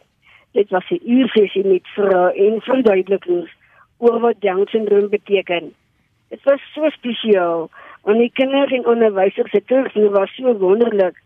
Dit 0.54 0.70
was 0.70 0.90
'n 0.90 1.02
uur 1.14 1.28
sessie 1.28 1.64
met 1.66 1.86
vrae 1.94 2.30
en 2.46 2.60
verduidelikings 2.60 3.50
oor 3.98 4.20
wat 4.20 4.40
Down 4.40 4.66
syndroom 4.66 5.08
beteken. 5.08 5.74
Dit 6.28 6.42
was 6.44 6.60
so 6.74 6.90
spesiaal, 6.90 7.70
want 8.02 8.18
die 8.18 8.30
kinders 8.32 8.72
en 8.72 8.86
onderwysers 8.86 9.50
se 9.50 9.64
terugvoer 9.64 10.10
was 10.10 10.34
so 10.34 10.58
wonderlik. 10.58 11.22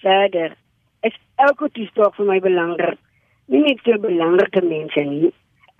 Verder 0.00 0.56
is 1.00 1.16
elke 1.34 1.70
toespraak 1.72 2.14
vir 2.14 2.26
my 2.26 2.40
belangrik. 2.40 2.98
Nie 3.46 3.60
net 3.60 3.80
vir 3.80 4.00
belangrike 4.00 4.62
mense 4.62 5.00
nie. 5.00 5.32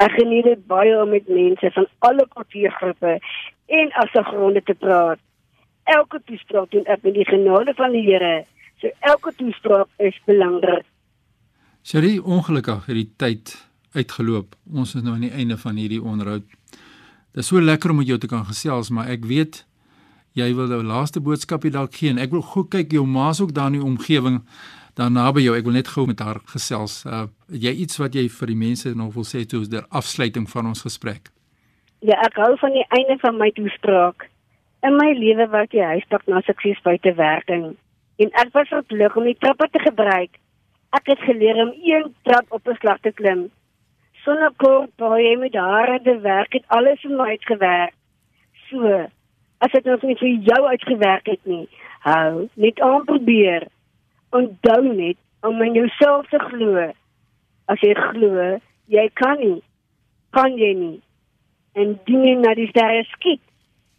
Ek 0.03 0.11
geniet 0.19 0.45
dit 0.45 0.67
baie 0.67 0.95
om 1.03 1.13
met 1.15 1.29
mense 1.29 1.71
van 1.75 1.87
alle 1.99 2.27
kultuurgroepe 2.33 3.19
en 3.67 3.93
agtergronde 3.93 4.63
te 4.63 4.75
praat. 4.75 5.21
Elke 5.85 6.21
toespraak 6.25 6.71
doen 6.71 6.89
ek 6.91 7.05
met 7.07 7.15
die 7.15 7.29
genade 7.29 7.75
van 7.79 7.93
die 7.95 8.03
Here. 8.03 8.45
So 8.83 8.91
elke 9.01 9.33
toespraak 9.37 9.89
is 10.03 10.19
belangrik. 10.27 10.87
Sherry, 11.85 12.19
ongelukkig 12.19 12.87
het 12.87 12.97
die 12.97 13.11
tyd 13.21 13.55
uitgeloop. 13.95 14.57
Ons 14.73 14.97
is 14.97 15.05
nou 15.05 15.15
aan 15.15 15.29
die 15.29 15.35
einde 15.37 15.59
van 15.61 15.77
hierdie 15.79 16.03
onderhoud. 16.03 16.47
Dit 17.35 17.43
is 17.43 17.51
so 17.53 17.61
lekker 17.61 17.93
om 17.93 18.03
met 18.03 18.11
jou 18.11 18.19
te 18.19 18.31
kan 18.31 18.45
gesels, 18.49 18.91
maar 18.91 19.11
ek 19.13 19.27
weet 19.31 19.65
jy 20.35 20.55
wil 20.55 20.67
'n 20.67 20.87
laaste 20.87 21.21
boodskapie 21.21 21.71
dalk 21.71 21.95
gee 21.95 22.11
en 22.11 22.19
ek 22.19 22.31
wil 22.31 22.43
gou 22.43 22.65
kyk 22.69 22.91
jou 22.93 23.07
ma's 23.07 23.41
ook 23.41 23.55
daar 23.55 23.67
in 23.67 23.79
die 23.79 23.85
omgewing 23.85 24.43
daar 24.95 25.11
naby 25.11 25.45
jou. 25.45 25.57
Ek 25.57 25.65
wil 25.65 25.77
net 25.79 25.89
gou 25.89 26.07
met 26.07 26.21
haar 26.23 26.41
gesels. 26.53 27.05
Uh, 27.05 27.27
jy 27.49 27.73
iets 27.85 27.99
wat 27.99 28.15
jy 28.15 28.29
vir 28.29 28.53
die 28.53 28.59
mense 28.59 28.95
nog 28.95 29.15
wil 29.15 29.27
sê 29.27 29.45
toe 29.47 29.65
der 29.69 29.87
afsluiting 29.91 30.47
van 30.51 30.67
ons 30.67 30.85
gesprek? 30.87 31.31
Ja, 32.05 32.19
ek 32.27 32.37
hou 32.37 32.53
van 32.61 32.73
die 32.77 32.87
einde 32.89 33.19
van 33.23 33.39
my 33.41 33.51
toespraak. 33.57 34.29
In 34.85 34.97
my 35.01 35.15
lewe 35.17 35.49
was 35.49 35.71
die 35.73 35.83
huispak 35.83 36.27
na 36.29 36.43
sukses 36.45 36.81
buite 36.85 37.15
werking 37.17 37.73
en 38.23 38.31
ek 38.39 38.53
was 38.55 38.71
verplig 38.71 39.17
om 39.19 39.27
die 39.27 39.39
trappe 39.41 39.67
te 39.73 39.81
gebruik. 39.83 40.37
Ek 40.95 41.09
het 41.11 41.23
geleer 41.27 41.59
om 41.65 41.73
een 41.83 42.13
trap 42.29 42.53
op 42.55 42.69
'n 42.69 42.79
slag 42.81 43.01
te 43.01 43.13
klim. 43.13 43.51
Sonder 44.25 44.53
kort 44.57 44.91
baie 44.97 45.37
met 45.37 45.55
hare 45.55 46.01
te 46.03 46.21
werk 46.21 46.53
het 46.53 46.65
alles 46.67 47.01
vir 47.01 47.11
my 47.11 47.29
uitgewerk. 47.35 47.95
So, 48.69 49.09
as 49.59 49.73
dit 49.73 49.85
nog 49.85 50.03
nie 50.03 50.17
vir 50.17 50.29
jou 50.29 50.67
uitgewerk 50.67 51.27
het 51.27 51.45
nie, 51.45 51.69
hou 52.01 52.49
net 52.55 52.81
aan 52.81 53.05
probeer. 53.05 53.67
Onthou 54.35 54.83
net 54.83 55.19
om 55.47 55.63
in 55.63 55.77
jouself 55.79 56.29
te 56.29 56.39
glo. 56.49 56.89
As 57.71 57.83
jy 57.85 57.93
glo, 57.99 58.47
jy 58.91 59.05
kan 59.21 59.39
nie. 59.41 59.61
Kan 60.35 60.57
jy 60.59 60.73
nie? 60.79 60.99
En 61.79 61.99
dinge 62.09 62.35
na 62.41 62.55
die 62.59 62.69
sterre 62.71 63.05
skiet, 63.13 63.43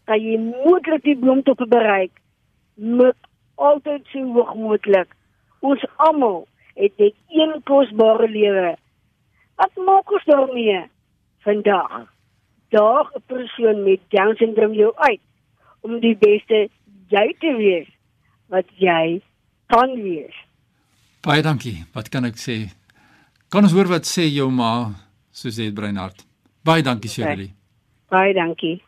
kan 0.08 0.20
jy 0.22 0.36
moontlik 0.40 1.06
die 1.08 1.18
bloemtoppe 1.20 1.68
bereik. 1.72 2.12
Moet 2.76 3.18
altyd 3.56 4.04
so 4.12 4.26
hoog 4.36 4.52
moontlik. 4.60 5.14
Ons 5.64 5.86
almal 6.08 6.44
het 6.76 6.92
net 7.00 7.16
een 7.32 7.56
kosbare 7.70 8.28
lewe. 8.30 8.76
Wat 9.56 9.86
maak 9.88 10.12
ons 10.12 10.28
daarmee? 10.28 10.84
Vandag 11.48 12.04
daag 12.76 13.08
'n 13.16 13.24
persoon 13.26 13.84
met 13.84 14.02
Down 14.10 14.36
syndroom 14.36 14.74
jou 14.74 14.92
uit 14.96 15.22
om 15.82 16.00
die 16.00 16.18
beste 16.18 16.68
jy 17.08 17.36
te 17.40 17.52
wees 17.56 17.88
wat 18.50 18.66
jy 18.78 19.22
kan 19.68 19.94
wees. 20.04 20.36
Baie 21.26 21.42
dankie. 21.42 21.86
Wat 21.94 22.10
kan 22.10 22.26
ek 22.26 22.38
sê? 22.38 22.58
Kan 23.50 23.64
ons 23.66 23.74
hoor 23.74 23.90
wat 23.90 24.06
sê 24.10 24.28
jou 24.30 24.50
ma, 24.52 24.94
Suzette 25.32 25.74
Breinhart? 25.74 26.26
Baie 26.66 26.84
dankie, 26.84 27.10
Okay. 27.10 27.24
Shirley. 27.24 27.54
Baie 28.10 28.34
dankie. 28.34 28.82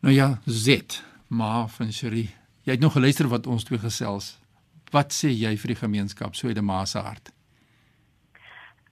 Nou 0.00 0.12
ja, 0.14 0.38
Zet, 0.46 1.02
ma 1.28 1.66
van 1.66 1.92
Shirley. 1.92 2.28
Jy 2.64 2.72
het 2.72 2.80
nog 2.80 2.92
geluister 2.92 3.28
wat 3.28 3.46
ons 3.46 3.64
twee 3.64 3.78
gesels. 3.78 4.38
Wat 4.92 5.12
sê 5.12 5.28
jy 5.32 5.56
vir 5.56 5.74
die 5.74 5.80
gemeenskap 5.80 6.34
so 6.34 6.48
uit 6.48 6.58
'n 6.58 6.64
ma 6.64 6.84
se 6.84 6.98
hart? 6.98 7.32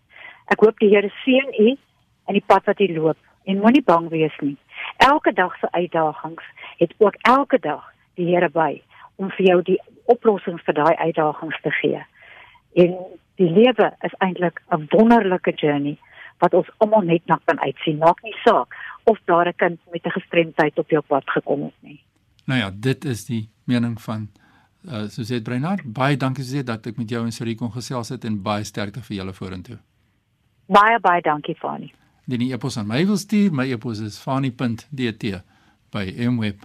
ek 0.52 0.60
hoop 0.60 0.78
die 0.78 0.92
Here 0.92 1.10
seën 1.24 1.48
u 1.56 1.68
in 2.28 2.34
die 2.36 2.46
pad 2.46 2.64
wat 2.68 2.80
u 2.80 2.88
loop 2.94 3.18
en 3.44 3.62
moenie 3.62 3.82
bang 3.82 4.08
wees 4.12 4.36
nie. 4.40 4.56
Elke 4.96 5.32
dag 5.32 5.56
se 5.58 5.72
uitdagings 5.72 6.44
het 6.78 6.94
ook 6.98 7.16
elke 7.22 7.58
dag 7.58 7.84
die 8.14 8.34
Here 8.34 8.50
by 8.52 8.82
om 9.16 9.30
vir 9.36 9.46
jou 9.46 9.62
die 9.62 9.80
oplossings 10.04 10.62
vir 10.66 10.74
daai 10.74 10.96
uitdagings 10.96 11.60
te 11.62 11.70
gee. 11.80 12.04
En 12.74 12.96
die 13.34 13.50
lewe 13.50 13.94
is 14.06 14.14
eintlik 14.18 14.62
'n 14.70 14.86
wonderlike 14.90 15.52
journey 15.56 15.98
wat 16.38 16.54
ons 16.54 16.70
almal 16.76 17.00
net 17.00 17.26
na 17.26 17.40
kan 17.44 17.60
uitsien. 17.60 17.98
Maak 17.98 18.22
nie 18.22 18.36
saak 18.44 18.76
of 19.04 19.18
daar 19.24 19.46
'n 19.48 19.56
kind 19.56 19.80
met 19.92 20.04
'n 20.06 20.10
gestremdheid 20.10 20.78
op 20.78 20.90
jou 20.90 21.02
pad 21.06 21.30
gekom 21.30 21.62
het 21.62 21.74
nie. 21.80 22.00
Nou 22.44 22.60
ja, 22.60 22.70
dit 22.74 23.04
is 23.04 23.24
die 23.24 23.48
mening 23.64 24.00
van 24.00 24.28
uh 24.84 25.08
Suzette 25.08 25.42
Breinhart. 25.42 25.92
Baie 25.92 26.16
dankie 26.16 26.44
Suzette 26.44 26.72
dat 26.72 26.86
ek 26.86 26.96
met 26.96 27.08
jou 27.10 27.24
en 27.24 27.32
Sherry 27.32 27.54
kon 27.54 27.72
gesels 27.72 28.08
het 28.08 28.24
en 28.24 28.42
baie 28.42 28.64
sterkte 28.64 29.02
vir 29.02 29.16
julle 29.16 29.32
vorentoe. 29.32 29.78
Baie 30.66 31.00
baie 31.00 31.20
dankie 31.20 31.54
Fani. 31.54 31.92
Indien 32.26 32.48
jy 32.48 32.54
e-pos 32.54 32.76
aan 32.76 32.86
my 32.86 33.06
wil 33.06 33.16
stuur, 33.16 33.52
my 33.52 33.72
e-pos 33.72 34.00
is 34.00 34.18
fani.dt 34.18 35.42
by 35.90 36.14
mweb.co.za. 36.28 36.64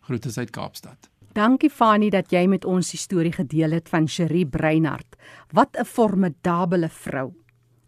Groete 0.00 0.40
uit 0.40 0.50
Kaapstad. 0.50 1.11
Dankie 1.32 1.70
Fani 1.72 2.10
dat 2.12 2.28
jy 2.28 2.42
met 2.44 2.66
ons 2.68 2.90
die 2.92 2.98
storie 3.00 3.32
gedeel 3.32 3.72
het 3.72 3.86
van 3.88 4.04
Cherie 4.04 4.44
Breinhart. 4.44 5.16
Wat 5.56 5.76
'n 5.80 5.84
formidabele 5.84 6.88
vrou. 6.88 7.32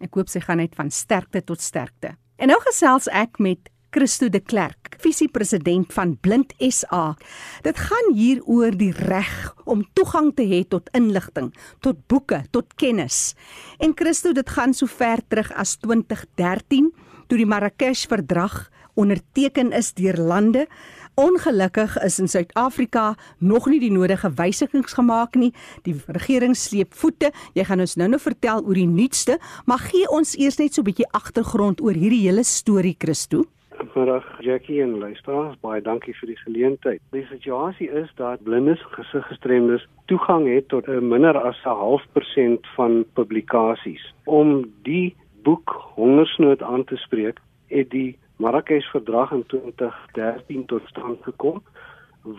Ek 0.01 0.15
hoop 0.15 0.29
sy 0.29 0.41
gaan 0.41 0.57
net 0.57 0.75
van 0.75 0.91
sterkte 0.91 1.45
tot 1.45 1.61
sterkte. 1.61 2.17
En 2.37 2.49
nou 2.49 2.59
gesels 2.61 3.07
ek 3.09 3.39
met 3.39 3.71
Christo 3.91 4.29
de 4.29 4.41
Klerk, 4.41 4.97
visiepresident 4.99 5.93
van 5.93 6.17
Blind 6.21 6.55
SA. 6.59 7.17
Dit 7.63 7.77
gaan 7.77 8.15
hier 8.15 8.43
oor 8.45 8.71
die 8.71 8.93
reg 8.93 9.55
om 9.65 9.85
toegang 9.93 10.35
te 10.35 10.43
hê 10.43 10.65
tot 10.69 10.89
inligting, 10.93 11.55
tot 11.81 12.07
boeke, 12.07 12.45
tot 12.51 12.75
kennis. 12.75 13.35
En 13.79 13.93
Christo, 13.95 14.33
dit 14.33 14.51
gaan 14.51 14.75
so 14.75 14.87
ver 14.87 15.21
terug 15.29 15.53
as 15.53 15.77
2013 15.77 16.93
toe 17.29 17.39
die 17.39 17.47
Marrakesh-verdrag 17.47 18.71
onderteken 18.95 19.73
is 19.73 19.93
deur 19.93 20.17
lande. 20.17 20.67
Ongelukkig 21.15 21.95
is 22.03 22.19
in 22.19 22.29
Suid-Afrika 22.29 23.15
nog 23.39 23.67
nie 23.71 23.79
die 23.79 23.93
nodige 23.95 24.33
wysigings 24.35 24.97
gemaak 24.99 25.37
nie. 25.39 25.53
Die 25.87 25.95
regering 26.07 26.57
sleep 26.59 26.95
voete. 26.99 27.31
Jy 27.55 27.69
gaan 27.69 27.85
ons 27.85 27.95
nou-nou 28.01 28.19
vertel 28.19 28.65
oor 28.67 28.75
die 28.75 28.89
nuutste, 28.91 29.37
maar 29.71 29.79
gee 29.79 30.09
ons 30.11 30.35
eers 30.35 30.59
net 30.59 30.75
so 30.75 30.83
'n 30.83 30.91
bietjie 30.91 31.07
agtergrond 31.15 31.81
oor 31.81 31.95
hierdie 31.95 32.27
hele 32.27 32.43
storie, 32.43 32.97
Christo. 32.99 33.45
Goeiemiddag 33.79 34.27
Jackie 34.41 34.83
en 34.83 34.99
luisteraars, 34.99 35.57
baie 35.61 35.81
dankie 35.83 36.15
vir 36.15 36.27
die 36.27 36.37
geleentheid. 36.37 37.01
Die 37.13 37.27
situasie 37.31 37.91
is 37.91 38.11
dat 38.17 38.43
blindes 38.43 38.83
gesiggestremdes 38.91 39.87
toegang 40.07 40.49
het 40.49 40.69
tot 40.69 40.89
'n 40.89 41.09
minder 41.09 41.39
as 41.39 41.63
'n 41.65 41.79
half 41.79 42.03
persent 42.13 42.67
van 42.75 43.05
publikasies. 43.15 44.15
Om 44.25 44.73
die 44.83 45.15
boek 45.43 45.71
Hongersnood 45.95 46.63
aan 46.63 46.85
te 46.85 46.97
spreek, 46.97 47.39
het 47.69 47.91
die 47.91 48.19
Marrakesh 48.37 48.87
verdrag 48.91 49.33
in 49.33 49.45
2013 49.47 50.67
tot 50.67 50.87
stand 50.91 51.23
gekom 51.23 51.63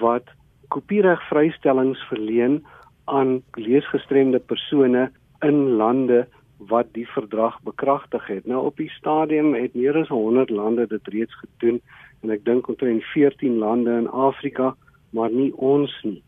wat 0.01 0.31
kopiereg 0.73 1.21
vrystellings 1.29 2.01
verleen 2.09 2.63
aan 3.05 3.41
leesgestremde 3.53 4.39
persone 4.39 5.11
in 5.45 5.59
lande 5.79 6.25
wat 6.57 6.87
die 6.93 7.07
verdrag 7.07 7.59
bekragtig 7.63 8.27
het. 8.27 8.45
Nou 8.45 8.65
op 8.65 8.77
die 8.77 8.89
stadium 8.89 9.53
het 9.53 9.75
meer 9.75 9.97
as 9.97 10.07
100 10.07 10.49
lande 10.49 10.87
dit 10.87 11.07
reeds 11.07 11.35
gedoen 11.43 11.81
en 12.23 12.33
ek 12.33 12.45
dink 12.45 12.67
omtrent 12.67 13.03
14 13.13 13.57
lande 13.61 13.91
in 13.91 14.09
Afrika, 14.09 14.73
maar 15.09 15.31
nie 15.31 15.51
ons 15.55 15.93
nie. 16.03 16.23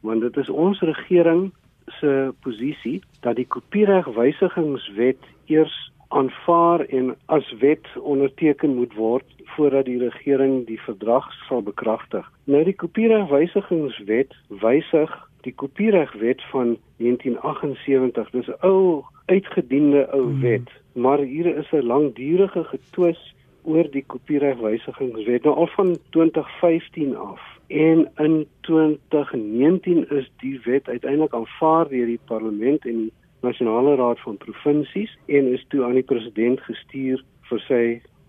Want 0.00 0.24
dit 0.24 0.36
is 0.36 0.48
ons 0.48 0.80
regering 0.80 1.52
se 2.00 2.32
posisie 2.44 2.98
dat 3.20 3.38
die 3.38 3.46
kopiereg 3.46 4.08
wysigingswet 4.16 5.22
eers 5.46 5.76
aanvaar 6.08 6.80
en 6.80 7.16
as 7.26 7.54
wet 7.60 7.86
onderteken 8.00 8.74
moet 8.74 8.94
word 8.94 9.24
voordat 9.44 9.84
die 9.84 9.98
regering 9.98 10.66
die 10.66 10.80
verdrag 10.80 11.32
sal 11.48 11.62
bekragtig. 11.62 12.30
Nou 12.44 12.64
die 12.64 12.76
kopiereg 12.76 13.28
wysigingswet 13.28 14.36
wysig 14.48 15.28
die 15.46 15.54
kopieregwet 15.54 16.42
van 16.50 16.76
1978. 16.96 18.30
Dis 18.30 18.48
'n 18.48 18.60
ou 18.60 19.04
uitgediende 19.26 20.08
ou 20.12 20.22
hmm. 20.22 20.40
wet, 20.40 20.70
maar 20.92 21.18
hier 21.18 21.56
is 21.56 21.70
'n 21.72 21.86
langdurige 21.86 22.64
getwis 22.64 23.34
oor 23.62 23.90
die 23.90 24.04
kopieregwysigingswet 24.06 25.44
nou 25.44 25.56
al 25.56 25.66
van 25.66 25.96
2015 26.10 27.16
af. 27.16 27.40
En 27.66 28.10
in 28.16 28.46
2019 28.60 30.10
is 30.10 30.30
die 30.36 30.60
wet 30.64 30.88
uiteindelik 30.88 31.34
aanvaar 31.34 31.88
deur 31.88 32.06
die 32.06 32.20
parlement 32.24 32.86
en 32.86 32.96
die 32.96 33.12
nasionale 33.40 33.96
raad 33.96 34.20
van 34.20 34.36
provinsies 34.36 35.18
en 35.26 35.52
is 35.52 35.64
toe 35.68 35.84
aan 35.84 35.98
die 35.98 36.06
president 36.06 36.60
gestuur 36.60 37.24
vir 37.50 37.60
sy 37.66 37.82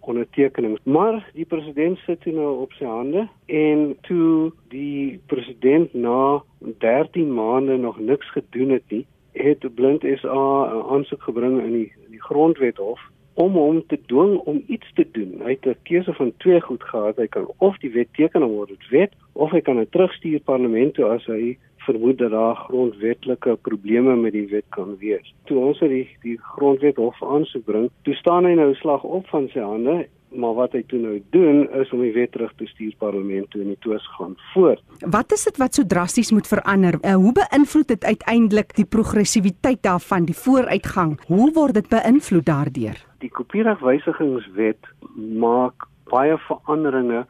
ondertekening. 0.09 0.77
Maar 0.83 1.19
die 1.33 1.45
president 1.45 1.99
sit 2.05 2.25
nou 2.25 2.61
op 2.63 2.73
sy 2.77 2.85
hande 2.85 3.27
en 3.45 3.95
toe 4.07 4.51
die 4.73 5.19
president 5.31 5.93
na 5.93 6.41
13 6.85 7.33
maande 7.33 7.77
nog 7.77 7.99
niks 7.99 8.31
gedoen 8.31 8.69
het 8.77 8.83
nie, 8.89 9.05
het 9.33 9.75
Blind 9.75 10.03
SA 10.21 10.41
'n 10.73 10.83
aansoek 10.95 11.23
gebring 11.23 11.61
in 11.61 11.71
die 11.71 11.91
in 12.05 12.11
die 12.11 12.25
grondwethof 12.29 12.99
om 13.33 13.53
hom 13.53 13.83
te 13.87 13.97
dwing 14.05 14.37
om 14.37 14.63
iets 14.67 14.93
te 14.93 15.05
doen. 15.11 15.41
Hy 15.43 15.49
het 15.55 15.65
'n 15.65 15.77
keuse 15.83 16.13
van 16.13 16.33
twee 16.37 16.61
goed 16.61 16.83
gehad. 16.83 17.15
Hy 17.15 17.27
kan 17.27 17.47
of 17.57 17.77
die 17.77 17.91
wet 17.91 18.07
teken 18.13 18.41
en 18.41 18.49
word 18.49 18.69
dit 18.69 18.89
wet 18.89 19.13
of 19.33 19.51
hy 19.51 19.61
kan 19.61 19.75
dit 19.75 19.91
terugstuur 19.91 20.39
parlement 20.39 20.93
toe 20.93 21.05
as 21.05 21.25
hy 21.25 21.57
vermoed 21.89 22.21
dat 22.21 22.31
daar 22.35 22.55
grondwetlike 22.67 23.57
probleme 23.65 24.15
met 24.15 24.37
die 24.37 24.47
wet 24.53 24.69
kan 24.75 24.95
wees. 25.01 25.33
Toe 25.49 25.57
ons 25.71 25.81
die 25.81 26.05
die 26.23 26.37
grondwethof 26.53 27.19
aansoek 27.23 27.65
bring, 27.65 27.89
toe 28.07 28.15
staan 28.21 28.47
hy 28.47 28.55
nou 28.59 28.71
slag 28.79 29.03
op 29.03 29.27
van 29.33 29.49
sy 29.53 29.65
hande 29.65 30.05
maar 30.29 30.53
wat 30.53 30.75
hy 30.77 30.81
toe 30.89 30.99
nou 31.01 31.15
doen 31.33 31.63
is 31.79 31.91
om 31.95 32.03
die 32.03 32.13
wet 32.13 32.31
terug 32.35 32.51
te 32.59 32.67
stuur 32.69 32.93
parlement 33.01 33.49
toe 33.49 33.63
en 33.63 33.71
die 33.73 33.79
toets 33.81 34.05
gaan 34.17 34.35
voort. 34.53 34.81
Wat 35.01 35.33
is 35.33 35.45
dit 35.47 35.57
wat 35.61 35.77
so 35.77 35.85
drasties 35.89 36.31
moet 36.35 36.47
verander? 36.47 36.99
Uh, 37.01 37.15
hoe 37.17 37.33
beïnvloed 37.39 37.87
dit 37.95 38.05
uiteindelik 38.05 38.75
die 38.77 38.85
progressiwiteit 38.85 39.81
daarvan, 39.85 40.27
die 40.29 40.37
vooruitgang? 40.37 41.17
Hoe 41.27 41.49
word 41.57 41.79
dit 41.79 41.89
beïnvloed 41.89 42.45
daardeur? 42.45 42.99
Die 43.23 43.31
kopieregwysigingswet 43.33 44.91
maak 45.17 45.87
baie 46.09 46.37
veranderinge 46.45 47.25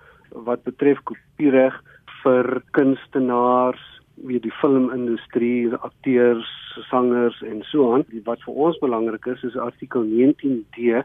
wat 0.46 0.64
betref 0.68 1.00
kopiereg 1.08 1.76
vir 2.24 2.60
kunstenaars, 2.76 3.82
wie 4.28 4.40
die 4.40 4.54
filmindustrie, 4.62 5.74
akteurs, 5.76 6.50
sangers 6.90 7.42
en 7.42 7.64
so 7.72 7.94
aan. 7.94 8.06
Wat 8.26 8.42
vir 8.46 8.54
ons 8.68 8.80
belangrik 8.84 9.26
is 9.26 9.44
is 9.44 9.58
artikel 9.58 10.04
19D 10.04 11.04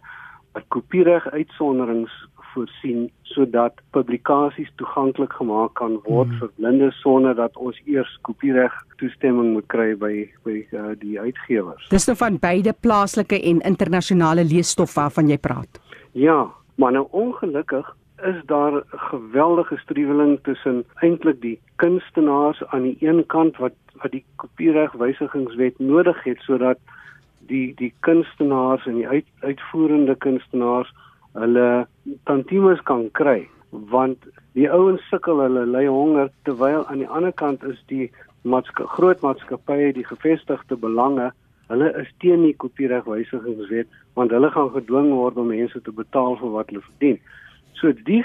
'n 0.55 0.65
kopiereg 0.69 1.27
uitsonderings 1.31 2.13
voorsien 2.55 3.11
sodat 3.23 3.81
publikasies 3.91 4.71
toeganklik 4.79 5.33
gemaak 5.33 5.75
kan 5.81 5.99
word 6.05 6.29
hmm. 6.29 6.39
vir 6.39 6.51
blindes 6.59 7.01
sonder 7.03 7.35
dat 7.35 7.57
ons 7.57 7.81
eers 7.91 8.13
kopiereg 8.23 8.75
toestemming 9.01 9.53
moet 9.57 9.67
kry 9.75 9.89
by 9.99 10.13
by 10.47 10.61
uh, 10.71 10.93
die 11.01 11.19
uitgewers. 11.21 11.89
Dis 11.91 12.07
nou 12.07 12.17
van 12.21 12.39
beide 12.39 12.75
plaaslike 12.87 13.41
en 13.51 13.65
internasionale 13.67 14.47
leesstof 14.47 14.95
waarvan 14.95 15.29
jy 15.33 15.39
praat. 15.39 15.81
Ja, 16.13 16.47
maar 16.79 16.95
nou 16.95 17.07
ongelukkig 17.11 17.91
is 18.31 18.41
daar 18.47 18.73
'n 18.73 18.85
geweldige 19.11 19.77
struweling 19.77 20.39
tussen 20.43 20.85
eintlik 20.95 21.41
die 21.41 21.59
kunstenaars 21.77 22.65
aan 22.67 22.83
die 22.83 22.97
een 23.01 23.27
kant 23.27 23.57
wat 23.57 23.77
wat 24.03 24.11
die 24.11 24.25
kopiereg 24.37 24.93
wysigingswet 24.93 25.79
nodig 25.79 26.23
het 26.25 26.41
sodat 26.41 26.79
die 27.39 27.75
die 27.75 27.93
kunstenaars 28.01 28.87
en 28.87 28.95
die 28.95 29.09
uit, 29.09 29.27
uitvoerende 29.41 30.15
kunstenaars 30.15 30.95
hulle 31.33 31.87
tantimes 32.25 32.83
kan 32.83 33.11
kry. 33.11 33.49
Want 33.71 34.19
die 34.53 34.71
ouens 34.71 35.09
sukkel 35.09 35.41
hulle 35.41 35.67
ly 35.67 35.87
honger 35.87 36.31
terwyl 36.43 36.87
aan 36.87 36.99
die 36.99 37.09
ander 37.09 37.33
kant 37.33 37.65
is 37.65 37.83
die 37.87 38.11
maatska 38.43 38.85
groot 38.97 39.21
maatskappye 39.21 39.93
die 39.93 40.07
gevestigde 40.07 40.77
belange 40.77 41.31
hulle 41.73 41.89
is 42.01 42.11
teen 42.23 42.43
die 42.45 42.57
kopieregwysigingswet 42.65 43.89
want 44.19 44.35
hulle 44.37 44.51
gaan 44.51 44.71
gedwing 44.75 45.09
word 45.17 45.41
om 45.41 45.49
mense 45.53 45.81
te 45.87 45.95
betaal 46.03 46.37
vir 46.43 46.53
wat 46.57 46.71
hulle 46.73 46.85
verdien 46.91 47.19
so 47.81 47.93
die 48.07 48.23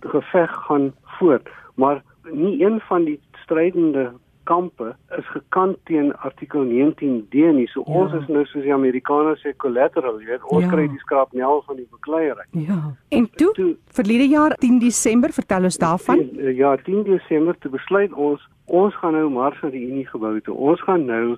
geveg 0.00 0.56
gaan 0.66 0.92
voort 1.18 1.48
maar 1.80 2.02
nie 2.32 2.64
een 2.64 2.80
van 2.88 3.04
die 3.04 3.20
strydende 3.42 4.10
kampe 4.50 4.94
is 5.18 5.26
gekant 5.30 5.76
teen 5.84 6.10
artikel 6.26 6.64
19D 6.66 7.44
nie. 7.54 7.66
So 7.70 7.84
ja. 7.86 7.92
ons 8.00 8.14
is 8.18 8.26
nou 8.32 8.42
soos 8.50 8.64
die 8.66 8.74
Amerikaners 8.74 9.42
sê 9.44 9.52
collateral, 9.62 10.18
jy 10.22 10.32
weet, 10.32 10.46
ons 10.50 10.66
ja. 10.66 10.70
kry 10.72 10.86
die 10.90 11.02
skraapnel 11.04 11.62
van 11.66 11.78
die 11.78 11.86
bekleierery. 11.92 12.46
Ja. 12.66 12.78
En 13.14 13.28
toe, 13.38 13.52
toe 13.58 13.68
verlede 14.00 14.26
jaar 14.32 14.56
10 14.64 14.80
Desember, 14.82 15.34
vertel 15.36 15.68
ons 15.70 15.78
daarvan? 15.82 16.24
Ja, 16.56 16.74
10 16.88 17.04
Desember 17.08 17.58
te 17.58 17.70
besluit 17.72 18.16
ons 18.28 18.48
ons 18.70 18.94
gaan 19.02 19.16
nou 19.18 19.26
mars 19.34 19.58
na 19.64 19.72
die 19.74 19.82
Unie 19.88 20.06
gebou 20.06 20.36
toe. 20.46 20.54
Ons 20.54 20.82
gaan 20.86 21.06
nou 21.06 21.36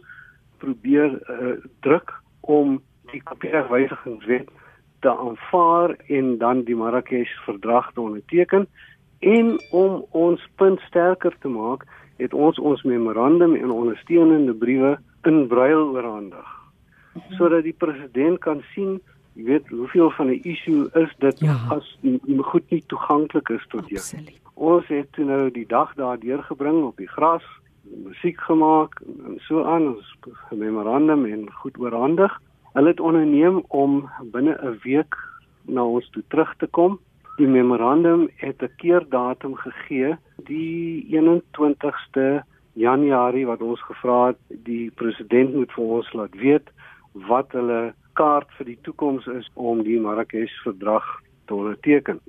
probeer 0.60 1.14
uh, 1.32 1.54
druk 1.84 2.12
om 2.40 2.76
die 3.12 3.22
kopieregwysigingswet 3.24 4.50
te 5.04 5.12
aanvaar 5.12 5.96
en 6.08 6.38
dan 6.38 6.64
die 6.68 6.78
Marrakesh 6.78 7.34
verdrag 7.46 7.92
te 7.92 8.00
onderteken 8.00 8.66
en 9.34 9.54
om 9.70 10.02
ons 10.10 10.48
punt 10.56 10.80
sterker 10.88 11.34
te 11.44 11.48
maak 11.48 11.86
het 12.22 12.34
ons 12.34 12.58
ons 12.58 12.82
memorandum 12.82 13.54
en 13.58 13.70
ondersteunende 13.70 14.54
briewe 14.54 14.96
in 15.28 15.46
brail 15.50 15.90
oorhandig 15.94 16.48
sodat 17.38 17.66
die 17.68 17.76
president 17.76 18.40
kan 18.40 18.62
sien 18.74 19.00
jy 19.34 19.44
weet 19.48 19.68
hoeveel 19.68 20.10
van 20.10 20.28
'n 20.28 20.40
issue 20.42 20.88
is 20.94 21.12
dit 21.18 21.40
ja. 21.40 21.56
as 21.70 21.98
nie 22.00 22.42
goed 22.42 22.70
nie 22.70 22.84
toeganklik 22.86 23.48
is 23.48 23.64
tot 23.68 23.88
jou. 23.88 24.02
Ons 24.54 24.86
het 24.86 25.12
toe 25.12 25.24
nou 25.24 25.50
die 25.50 25.66
dag 25.66 25.94
daar 25.94 26.18
deurgebring 26.18 26.84
op 26.84 26.96
die 26.96 27.08
gras, 27.08 27.44
musiek 27.82 28.40
gemaak 28.40 29.00
en 29.26 29.38
so 29.40 29.64
aan 29.64 29.86
ons 29.94 30.16
memorandum 30.50 31.24
en 31.24 31.52
goed 31.52 31.78
oorhandig. 31.78 32.40
Hulle 32.72 32.88
het 32.88 33.00
onderneem 33.00 33.62
om 33.68 34.10
binne 34.32 34.58
'n 34.62 34.78
week 34.82 35.16
na 35.64 35.84
ons 35.84 36.10
toe 36.10 36.22
terug 36.28 36.56
te 36.56 36.66
kom 36.66 36.98
Die 37.36 37.48
memorandum 37.48 38.28
het 38.36 38.62
'n 38.62 38.74
keerdatum 38.76 39.54
gegee, 39.54 40.16
die 40.36 41.06
21ste 41.08 42.44
Januarie 42.72 43.46
wat 43.46 43.62
ons 43.62 43.80
gevra 43.82 44.26
het 44.26 44.36
die 44.48 44.90
president 44.90 45.54
moet 45.54 45.72
vir 45.72 45.84
ons 45.84 46.12
laat 46.12 46.34
weet 46.34 46.70
wat 47.12 47.52
hulle 47.52 47.94
kaart 48.12 48.50
vir 48.56 48.66
die 48.66 48.78
toekoms 48.82 49.26
is 49.26 49.50
om 49.54 49.82
die 49.82 50.00
Marrakesh 50.00 50.52
verdrag 50.62 51.04
te 51.46 51.54
onderteken. 51.54 52.20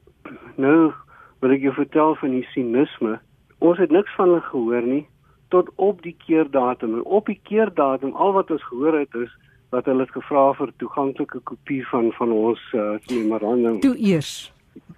Nou 0.55 0.93
wil 1.39 1.51
ek 1.51 1.61
jou 1.61 1.73
vertel 1.73 2.15
van 2.15 2.29
die 2.29 2.47
sinisme. 2.53 3.19
Ons 3.59 3.77
het 3.77 3.91
niks 3.91 4.15
van 4.15 4.27
hulle 4.27 4.41
gehoor 4.41 4.81
nie 4.81 5.07
tot 5.49 5.69
op 5.75 6.01
die 6.01 6.15
keerdatum. 6.25 6.93
En 6.93 7.03
op 7.03 7.25
die 7.25 7.39
keerdatum 7.43 8.15
al 8.15 8.31
wat 8.33 8.51
ons 8.51 8.63
gehoor 8.63 8.99
het 8.99 9.13
is 9.13 9.37
dat 9.73 9.85
hulle 9.89 10.05
het 10.05 10.11
gevra 10.15 10.45
vir 10.57 10.71
toeganklike 10.77 11.39
kopie 11.49 11.81
van 11.89 12.11
van 12.17 12.31
ons 12.31 12.61
uh, 12.77 12.95
memorandum. 13.09 13.79
Toe 13.83 13.97
eers. 13.97 14.51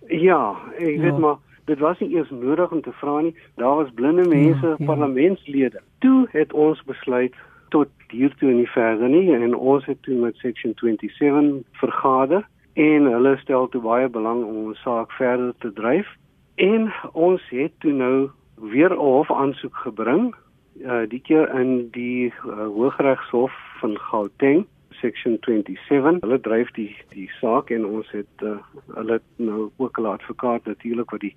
Ja, 0.08 0.56
ek 0.78 0.96
Ja. 0.96 1.02
weet 1.02 1.18
maar 1.20 1.36
dit 1.66 1.80
was 1.80 2.00
nie 2.00 2.12
eers 2.16 2.30
nodig 2.30 2.72
om 2.72 2.82
te 2.82 2.92
vra 3.02 3.20
nie. 3.22 3.36
Daar 3.56 3.76
was 3.76 3.90
blinde 3.96 4.28
mense, 4.28 4.62
Ja, 4.62 4.68
ja, 4.70 4.76
ja. 4.80 4.86
parlementslede. 4.86 5.82
Toe 6.00 6.28
het 6.32 6.54
ons 6.54 6.84
besluit 6.84 7.34
tot 7.70 7.88
hiertoe 8.10 8.50
en 8.50 8.58
nie 8.58 8.70
verder 8.70 9.10
nie 9.10 9.34
en 9.34 9.56
ons 9.56 9.86
het 9.86 9.98
toe 10.04 10.16
met 10.16 10.36
section 10.38 10.74
27 10.76 11.64
vergader 11.74 12.46
en 12.74 13.06
hulle 13.12 13.38
stel 13.42 13.68
toe 13.70 13.82
baie 13.82 14.08
belang 14.10 14.44
om 14.44 14.56
ons 14.66 14.82
saak 14.82 15.12
verder 15.12 15.54
te 15.60 15.72
dryf 15.74 16.08
en 16.56 16.92
ons 17.14 17.42
het 17.50 17.72
toe 17.80 17.92
nou 17.92 18.30
weer 18.56 18.92
'n 18.94 18.98
hof 18.98 19.32
aansoek 19.32 19.76
gebring 19.76 20.36
uh, 20.84 21.04
die 21.10 21.22
keer 21.22 21.50
in 21.60 21.90
die 21.92 22.34
uh, 22.46 22.68
Hooggeregshof 22.68 23.52
van 23.80 23.98
Gauteng 24.00 24.66
section 25.02 25.38
27 25.42 26.22
hulle 26.22 26.40
dryf 26.40 26.72
die 26.78 26.92
die 27.14 27.28
saak 27.40 27.72
en 27.76 27.86
ons 27.86 28.10
het 28.16 28.44
uh, 28.44 28.58
hulle 28.96 29.20
nou 29.38 29.70
ook 29.78 30.00
'n 30.00 30.06
advokaat 30.06 30.66
natuurlik 30.66 31.10
wat 31.12 31.20
die 31.20 31.36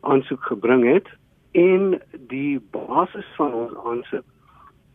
aansoek 0.00 0.42
gebring 0.42 0.84
het. 0.84 1.08
En 1.52 2.00
die 2.28 2.60
basis 2.70 3.28
van 3.36 3.52
ons 3.54 3.76
aansoek 3.84 4.24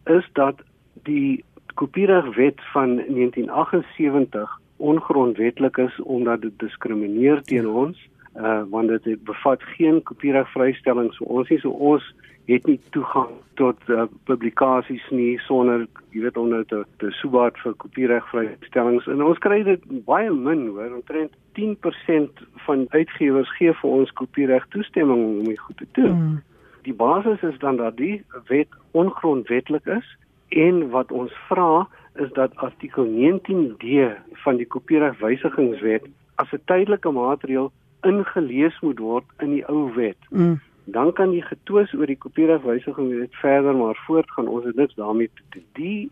is 0.06 0.28
dat 0.34 0.62
die 1.04 1.44
kopieregwet 1.74 2.62
van 2.74 2.96
1978 2.96 4.60
ongrondwetlik 4.78 5.78
is 5.78 6.02
omdat 6.02 6.42
dit 6.42 6.60
diskrimineer 6.60 7.42
teen 7.42 7.68
ons 7.70 8.10
uh 8.39 8.63
want 8.72 9.04
dit 9.04 9.24
bevat 9.24 9.63
geen 9.76 10.04
kopieregvrystelling 10.04 11.13
so 11.13 11.26
ons 11.26 11.50
nie 11.50 11.60
so 11.60 11.70
ons 11.70 12.04
het 12.46 12.65
nie 12.65 12.80
toegang 12.96 13.34
tot 13.60 13.78
uh, 13.89 14.06
publikasies 14.26 15.04
nie 15.12 15.38
sonder 15.46 15.86
jy 16.12 16.24
weet 16.26 16.38
om 16.38 16.50
nou 16.50 16.63
te 16.67 16.84
te 17.04 17.12
soebaat 17.20 17.60
vir 17.63 17.76
kopieregvrystellings 17.84 19.08
en 19.12 19.24
ons 19.24 19.41
kry 19.44 19.62
dit 19.67 19.84
baie 20.08 20.32
min 20.32 20.67
hoor 20.72 20.96
omtrent 20.96 21.36
10% 21.60 22.44
van 22.65 22.86
uitgewers 22.96 23.52
gee 23.58 23.74
vir 23.82 23.89
ons 23.89 24.13
kopiereg 24.20 24.65
toestemming 24.76 25.24
om 25.26 25.44
dit 25.44 25.60
goed 25.60 25.78
te 25.78 25.88
doen. 26.00 26.15
Mm. 26.15 26.39
Die 26.88 26.94
basis 26.94 27.44
is 27.44 27.58
dan 27.60 27.78
dat 27.78 27.98
die 27.98 28.24
wet 28.48 28.72
ongrondwetlik 28.91 29.86
is 29.86 30.08
en 30.50 30.89
wat 30.96 31.12
ons 31.12 31.34
vra 31.50 31.88
is 32.20 32.32
dat 32.34 32.56
artikel 32.56 33.06
19D 33.08 34.08
van 34.44 34.58
die 34.58 34.67
kopieregwysigingswet 34.67 36.08
as 36.36 36.52
'n 36.54 36.63
tydelike 36.65 37.12
maatreël 37.12 37.72
ingelees 38.08 38.80
moet 38.82 39.00
word 39.00 39.26
in 39.40 39.56
die 39.58 39.66
ou 39.70 39.94
wet. 39.96 40.18
Mm. 40.30 40.60
Dan 40.92 41.14
kan 41.14 41.32
die 41.32 41.44
getwis 41.46 41.94
oor 41.94 42.10
die 42.10 42.18
kopieregwysigingswet 42.18 43.36
verder 43.42 43.76
maar 43.78 44.00
voortgaan. 44.08 44.48
Ons 44.48 44.66
het 44.66 44.76
niks 44.76 44.96
daarmee 44.96 45.30
te 45.34 45.44
doen. 45.50 45.66
Die 45.78 46.12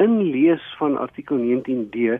inlees 0.00 0.64
van 0.78 0.96
artikel 0.98 1.38
19D 1.38 2.18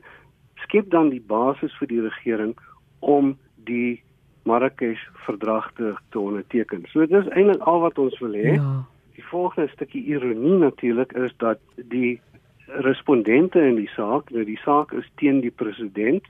skep 0.55 0.91
dan 0.91 1.11
die 1.11 1.23
basis 1.27 1.75
vir 1.81 1.89
die 1.89 2.03
regering 2.05 2.57
om 3.01 3.37
die 3.67 4.03
Marrakesh 4.45 5.03
verdrag 5.27 5.71
te, 5.79 5.95
te 6.11 6.19
onderteken. 6.19 6.85
So 6.91 7.07
dit 7.07 7.25
is 7.25 7.31
eintlik 7.31 7.63
al 7.71 7.81
wat 7.87 7.99
ons 7.99 8.19
wil 8.23 8.35
hê. 8.37 8.57
Ja. 8.59 8.83
Die 9.17 9.25
volgende 9.29 9.71
stukkie 9.73 10.03
ironie 10.11 10.59
natuurlik 10.59 11.13
is 11.13 11.35
dat 11.43 11.61
die 11.77 12.21
respondente 12.67 13.61
in 13.61 13.77
die 13.77 13.91
saak, 13.95 14.31
nou 14.33 14.45
die 14.49 14.59
saak 14.65 14.95
is 14.97 15.09
teen 15.21 15.43
die 15.45 15.53
president, 15.53 16.25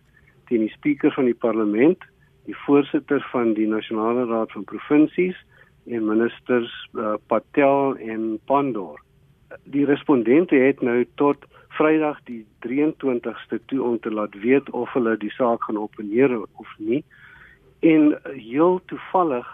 teen 0.51 0.67
die 0.67 0.75
spreker 0.75 1.15
van 1.15 1.29
die 1.31 1.39
parlement, 1.39 2.03
die 2.49 2.57
voorsitter 2.65 3.23
van 3.31 3.55
die 3.55 3.69
nasionale 3.69 4.27
raad 4.27 4.53
van 4.53 4.65
provinsies 4.65 5.39
en 5.87 6.07
ministers 6.07 6.73
uh, 6.95 7.15
Patel 7.27 7.97
en 7.97 8.39
Pandor. 8.47 9.01
Die 9.65 9.85
respondente 9.85 10.57
het 10.57 10.81
nou 10.81 11.05
tot 11.21 11.45
Vrydag 11.73 12.19
die 12.29 12.45
23ste 12.67 13.59
toe 13.67 13.83
om 13.83 13.99
te 14.01 14.11
laat 14.11 14.35
weet 14.43 14.71
of 14.71 14.93
hulle 14.93 15.17
die 15.17 15.33
saak 15.33 15.65
gaan 15.65 15.81
opneer 15.81 16.35
of 16.43 16.75
nie. 16.79 17.03
En 17.81 18.13
heel 18.37 18.81
toevallig 18.87 19.49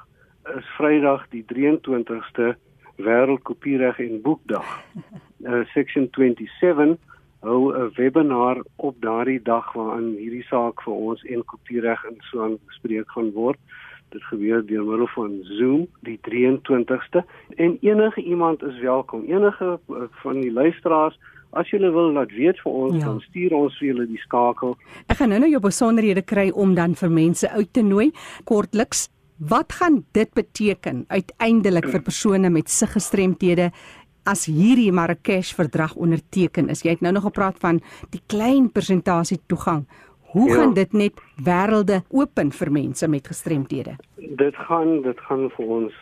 is 0.56 0.66
Vrydag 0.76 1.28
die 1.30 1.44
23ste 1.52 2.56
wêreldkopiereg 2.98 4.00
en 4.02 4.22
boekdag. 4.22 4.66
Uh, 5.38 5.62
section 5.74 6.08
27 6.10 6.98
hou 7.40 7.72
'n 7.74 7.90
webinar 7.96 8.62
op 8.76 8.96
daardie 9.00 9.42
dag 9.42 9.72
waarin 9.72 10.16
hierdie 10.18 10.44
saak 10.50 10.82
vir 10.82 10.92
ons 10.94 11.22
en 11.24 11.44
kopiereg 11.44 12.04
in 12.04 12.16
so 12.30 12.42
aan 12.42 12.58
bespreek 12.66 13.10
gaan 13.10 13.30
word. 13.32 13.58
Dit 14.10 14.22
gebeur 14.22 14.66
deur 14.66 14.84
middel 14.84 15.06
van 15.06 15.38
Zoom 15.42 15.86
die 16.02 16.18
23ste 16.22 17.24
en 17.56 17.78
enige 17.80 18.22
iemand 18.22 18.62
is 18.62 18.78
welkom. 18.80 19.24
Enige 19.26 19.78
uh, 19.90 19.96
van 20.22 20.40
die 20.40 20.52
luisteraars 20.52 21.18
As 21.50 21.70
julle 21.70 21.88
wil 21.90 22.12
laat 22.12 22.30
weet 22.36 22.58
vir 22.60 22.72
ons, 22.72 22.96
Ja. 22.98 23.04
dan 23.06 23.20
stuur 23.20 23.52
ons 23.56 23.78
vir 23.78 23.88
julle 23.88 24.06
die 24.06 24.18
skakel. 24.18 24.76
Ek 25.08 25.16
gaan 25.16 25.28
nou 25.30 25.38
nou 25.40 25.50
jou 25.50 25.60
besonderhede 25.60 26.22
kry 26.22 26.50
om 26.50 26.74
dan 26.74 26.94
vir 26.94 27.10
mense 27.10 27.50
uit 27.50 27.72
te 27.72 27.80
nooi. 27.82 28.10
Kortliks, 28.44 29.08
wat 29.38 29.72
gaan 29.72 30.04
dit 30.12 30.28
beteken 30.34 31.04
uiteindelik 31.08 31.88
vir 31.88 32.02
persone 32.02 32.50
met 32.50 32.68
siggestremthede 32.68 33.70
as 34.28 34.44
hierdie 34.46 34.92
Marrakesh 34.92 35.54
verdrag 35.56 35.94
onderteken 35.96 36.68
is? 36.68 36.82
Jy 36.84 36.96
het 36.96 37.00
nou 37.04 37.12
nog 37.16 37.24
gepraat 37.30 37.58
van 37.62 37.80
die 38.12 38.20
klein 38.26 38.68
persentasie 38.72 39.40
toegang. 39.48 39.86
Hoe 40.32 40.48
Ja. 40.48 40.54
gaan 40.54 40.74
dit 40.74 40.92
net 40.92 41.12
wêrelde 41.40 42.02
open 42.10 42.52
vir 42.52 42.70
mense 42.72 43.08
met 43.08 43.26
gestremthede? 43.26 43.96
Dit 44.36 44.56
gaan 44.56 45.02
dit 45.02 45.20
gaan 45.20 45.48
vir 45.56 45.66
ons. 45.66 45.92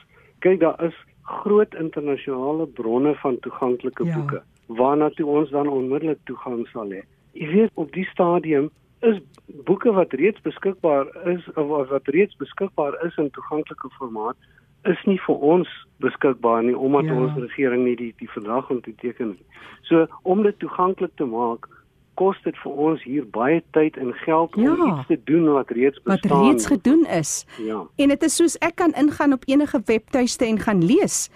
Kyk, 0.41 0.61
daar 0.61 0.85
is 0.85 0.95
groot 1.23 1.75
internasionale 1.75 2.67
bronne 2.67 3.15
van 3.15 3.39
toeganklike 3.41 4.05
Ja. 4.05 4.15
boeke 4.19 4.43
waarna 4.69 5.11
toe 5.11 5.27
ons 5.27 5.51
dan 5.51 5.69
onmiddellik 5.69 6.19
toegang 6.25 6.67
sal 6.73 6.89
hê. 6.91 7.03
Jy 7.33 7.47
weet 7.53 7.71
op 7.75 7.93
die 7.93 8.05
stadium 8.05 8.71
is 9.03 9.21
boeke 9.65 9.93
wat 9.93 10.13
reeds 10.13 10.41
beskikbaar 10.43 11.07
is 11.27 11.47
of 11.55 11.89
wat 11.89 12.07
reeds 12.07 12.37
beskikbaar 12.37 12.95
is 13.07 13.17
in 13.17 13.31
toeganklike 13.31 13.89
formaat 13.99 14.37
is 14.85 14.99
nie 15.07 15.19
vir 15.27 15.35
ons 15.37 15.69
beskikbaar 16.01 16.63
nie 16.63 16.77
omdat 16.79 17.05
Ja. 17.05 17.15
ons 17.15 17.33
regering 17.39 17.85
nie 17.85 17.97
die 17.97 18.15
die 18.19 18.29
verdrag 18.31 18.71
onderteken 18.71 19.29
nie. 19.29 19.45
So 19.83 20.07
om 20.23 20.43
dit 20.43 20.59
toeganklik 20.59 21.17
te 21.17 21.25
maak 21.25 21.69
kos 22.17 22.37
dit 22.45 22.57
vir 22.65 22.73
ons 22.73 23.03
hier 23.03 23.25
baie 23.27 23.63
tyd 23.73 23.97
en 23.97 24.13
geld 24.13 24.51
Ja. 24.57 24.71
om 24.73 24.89
iets 24.99 25.07
te 25.07 25.19
doen 25.25 25.53
wat 25.53 25.71
reeds 25.71 26.01
Wat 26.05 26.21
bestaan. 26.21 26.45
reeds 26.45 26.67
gedoen 26.67 27.07
is. 27.07 27.47
Ja. 27.59 27.83
En 27.97 28.09
dit 28.09 28.23
is 28.23 28.37
soos 28.37 28.57
ek 28.59 28.77
kan 28.77 28.93
ingaan 28.93 29.33
op 29.33 29.43
enige 29.47 29.81
webtuiste 29.85 30.45
en 30.47 30.59
gaan 30.59 30.85
lees. 30.85 31.31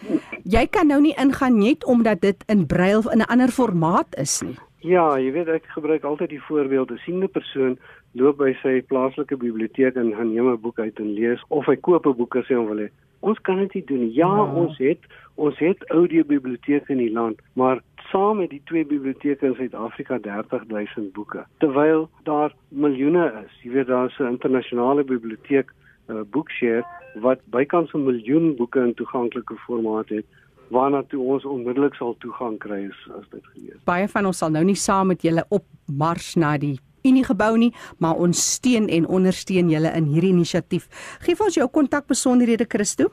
Jy 0.45 0.67
kan 0.67 0.87
nou 0.87 1.01
nie 1.01 1.15
ingaan 1.19 1.59
net 1.59 1.85
omdat 1.85 2.21
dit 2.21 2.45
in 2.49 2.67
brail 2.67 3.11
in 3.11 3.19
'n 3.19 3.29
ander 3.29 3.49
formaat 3.49 4.17
is 4.19 4.41
nie. 4.43 4.57
Ja, 4.83 5.19
jy 5.19 5.33
weet 5.33 5.49
ek 5.49 5.65
gebruik 5.67 6.05
altyd 6.05 6.29
die 6.29 6.41
voorbeeld 6.43 6.91
'n 6.91 6.97
siende 7.05 7.29
persoon 7.29 7.79
loop 8.15 8.39
by 8.39 8.57
sy 8.63 8.81
plaaslike 8.81 9.37
biblioteek 9.37 9.95
en 9.97 10.15
gaan 10.15 10.33
neem 10.33 10.49
'n 10.53 10.61
boek 10.61 10.79
uit 10.79 10.99
en 10.99 11.13
lees 11.15 11.43
of 11.49 11.67
hy 11.67 11.77
koop 11.77 12.07
'n 12.07 12.17
boek 12.17 12.37
as 12.37 12.47
hy 12.49 12.55
hom 12.55 12.67
wil 12.67 12.79
hê. 12.79 12.89
Ons 13.21 13.39
kan 13.41 13.57
dit 13.57 13.75
nie 13.75 13.85
doen 13.85 14.01
nie. 14.01 14.15
Ja, 14.15 14.29
Ja. 14.37 14.53
ons 14.55 14.79
het 14.79 14.99
ons 15.35 15.59
het 15.59 15.85
audiobiblioteke 15.91 16.93
in 16.93 16.99
die 16.99 17.13
land, 17.13 17.41
maar 17.55 17.81
saam 18.11 18.39
met 18.39 18.51
die 18.51 18.61
twee 18.65 18.85
biblioteke 18.85 19.47
in 19.47 19.55
Suid-Afrika 19.55 20.19
30000 20.19 21.13
boeke, 21.13 21.45
terwyl 21.59 22.09
daar 22.25 22.53
miljoene 22.69 23.33
is. 23.45 23.63
Jy 23.63 23.71
weet 23.71 23.87
daar's 23.87 24.19
'n 24.19 24.27
internasionale 24.27 25.05
biblioteek, 25.05 25.73
uh, 26.11 26.21
Bookshare 26.31 26.85
wat 27.15 27.39
bykans 27.51 27.93
'n 27.95 28.05
miljoen 28.05 28.57
boeke 28.57 28.81
in 28.81 28.95
toeganklike 28.95 29.55
formaat 29.67 30.09
het 30.09 30.25
waarna 30.69 31.03
toe 31.03 31.23
ons 31.23 31.45
onmiddellik 31.45 31.95
sal 31.95 32.15
toegang 32.19 32.59
kry 32.59 32.87
as, 32.91 33.01
as 33.19 33.29
dit 33.31 33.47
gelees 33.55 33.85
Baie 33.85 34.09
van 34.09 34.27
ons 34.27 34.39
sal 34.39 34.51
nou 34.51 34.65
nie 34.65 34.75
saam 34.79 35.07
met 35.07 35.23
julle 35.23 35.45
op 35.49 35.65
mars 35.87 36.35
na 36.37 36.57
die 36.59 36.79
Unie 37.03 37.25
gebou 37.25 37.59
nie, 37.59 37.75
maar 37.99 38.15
ons 38.15 38.53
steun 38.55 38.89
en 38.89 39.07
ondersteun 39.07 39.71
julle 39.71 39.93
in 39.97 40.05
hierdie 40.05 40.33
inisiatief. 40.35 40.89
Geef 41.25 41.41
ons 41.41 41.55
jou 41.55 41.69
kontakbesonderhede 41.69 42.65
Christo. 42.69 43.05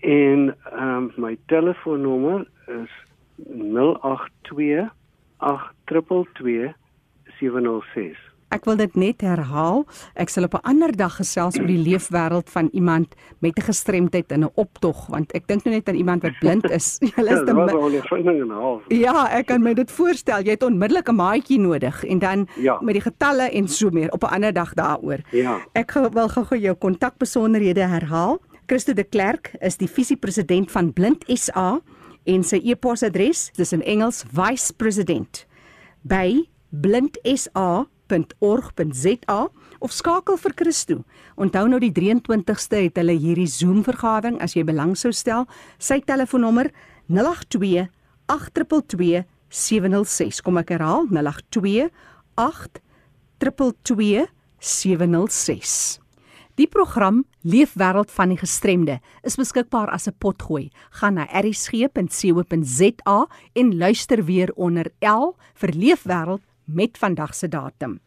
en 0.00 0.56
ehm 0.72 0.96
um, 0.96 1.12
my 1.16 1.38
telefoonnommer 1.46 2.48
is 2.66 2.90
082 3.46 4.90
822 5.36 6.74
706. 7.38 8.27
Ek 8.50 8.64
wil 8.64 8.76
dit 8.76 8.94
net 8.96 9.20
herhaal. 9.20 9.82
Ek 10.16 10.28
sal 10.32 10.44
op 10.44 10.54
'n 10.54 10.64
ander 10.64 10.92
dag 10.96 11.16
gesels 11.16 11.58
oor 11.58 11.66
die 11.66 11.76
leefwêreld 11.84 12.48
van 12.50 12.68
iemand 12.72 13.14
met 13.40 13.58
'n 13.58 13.62
gestremdheid 13.62 14.32
in 14.32 14.44
'n 14.44 14.50
optog, 14.54 15.06
want 15.08 15.32
ek 15.34 15.46
dink 15.46 15.64
nou 15.64 15.74
net 15.74 15.88
aan 15.88 15.94
iemand 15.94 16.22
wat 16.22 16.38
blind 16.40 16.70
is. 16.70 16.98
Hulle 17.16 17.28
is 17.30 17.34
Ja, 17.34 17.38
te 17.38 17.44
dit 17.44 17.54
was 17.54 17.72
mi- 17.72 17.78
al 17.78 17.90
'n 17.90 18.02
vinding 18.02 18.40
en 18.40 18.46
'n 18.48 18.50
half. 18.50 18.82
Ja, 18.88 19.28
ek 19.38 19.46
kan 19.46 19.62
my 19.62 19.74
dit 19.74 19.90
voorstel. 19.90 20.42
Jy 20.42 20.50
het 20.50 20.62
onmiddellik 20.62 21.08
'n 21.08 21.14
maatjie 21.14 21.58
nodig 21.60 22.04
en 22.04 22.18
dan 22.18 22.48
Ja. 22.56 22.78
met 22.80 22.94
die 22.94 23.02
getalle 23.02 23.50
en 23.50 23.68
so 23.68 23.90
meer 23.90 24.10
op 24.12 24.22
'n 24.22 24.32
ander 24.34 24.52
dag 24.52 24.74
daaroor. 24.74 25.18
Ja. 25.30 25.58
Ek 25.74 25.92
wil 25.92 26.28
gou-gou 26.28 26.58
jou 26.60 26.74
kontakbesonderhede 26.74 27.86
herhaal. 27.86 28.38
Christo 28.66 28.92
de 28.94 29.04
Klerk 29.04 29.52
is 29.60 29.76
die 29.76 29.88
visiepresident 29.88 30.70
van 30.70 30.92
Blind 30.92 31.24
SA 31.26 31.80
en 32.24 32.42
sy 32.44 32.60
e-posadres 32.64 33.50
dis 33.56 33.72
in 33.72 33.82
Engels 33.82 34.24
vice 34.32 34.72
president 34.72 35.46
by 36.02 36.48
blindsa.org.za 38.08 39.48
of 39.78 39.92
skakel 39.92 40.38
vir 40.40 40.52
Christo. 40.56 41.04
Onthou 41.36 41.68
nou 41.68 41.78
die 41.80 41.92
23ste 41.94 42.82
het 42.88 42.98
hulle 42.98 43.14
hierdie 43.18 43.46
Zoom 43.46 43.84
vergadering 43.86 44.40
as 44.42 44.56
jy 44.56 44.64
belang 44.66 44.96
sou 44.98 45.12
stel. 45.12 45.46
Sy 45.78 46.00
telefoonnommer 46.06 46.72
082 47.08 47.88
822 48.28 49.24
706. 49.48 50.42
Kom 50.44 50.58
ek 50.60 50.74
herhaal 50.76 51.06
082 51.12 51.88
822 52.36 54.26
706. 54.58 56.00
Die 56.58 56.66
program 56.66 57.22
Leefwêreld 57.46 58.10
van 58.10 58.32
die 58.32 58.40
Gestremde 58.40 58.98
is 59.22 59.38
beskikbaar 59.38 59.92
as 59.94 60.08
'n 60.08 60.18
potgooi. 60.18 60.70
Gaan 60.90 61.14
na 61.14 61.28
erisg.co.za 61.30 63.18
en 63.54 63.78
luister 63.78 64.24
weer 64.24 64.52
onder 64.56 64.90
L 65.00 65.36
vir 65.54 65.68
Leefwêreld 65.72 66.42
met 66.68 66.98
vandag 66.98 67.34
se 67.34 67.48
datum. 67.48 68.00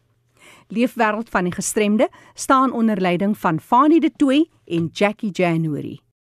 Leefwêreld 0.68 1.28
van 1.28 1.44
die 1.44 1.52
Gestremde 1.52 2.10
staan 2.34 2.72
onder 2.72 3.00
leiding 3.00 3.38
van 3.38 3.60
Fanie 3.60 4.00
De 4.00 4.12
Tooy 4.16 4.48
en 4.64 4.88
Jackie 4.92 5.30
January. 5.30 6.00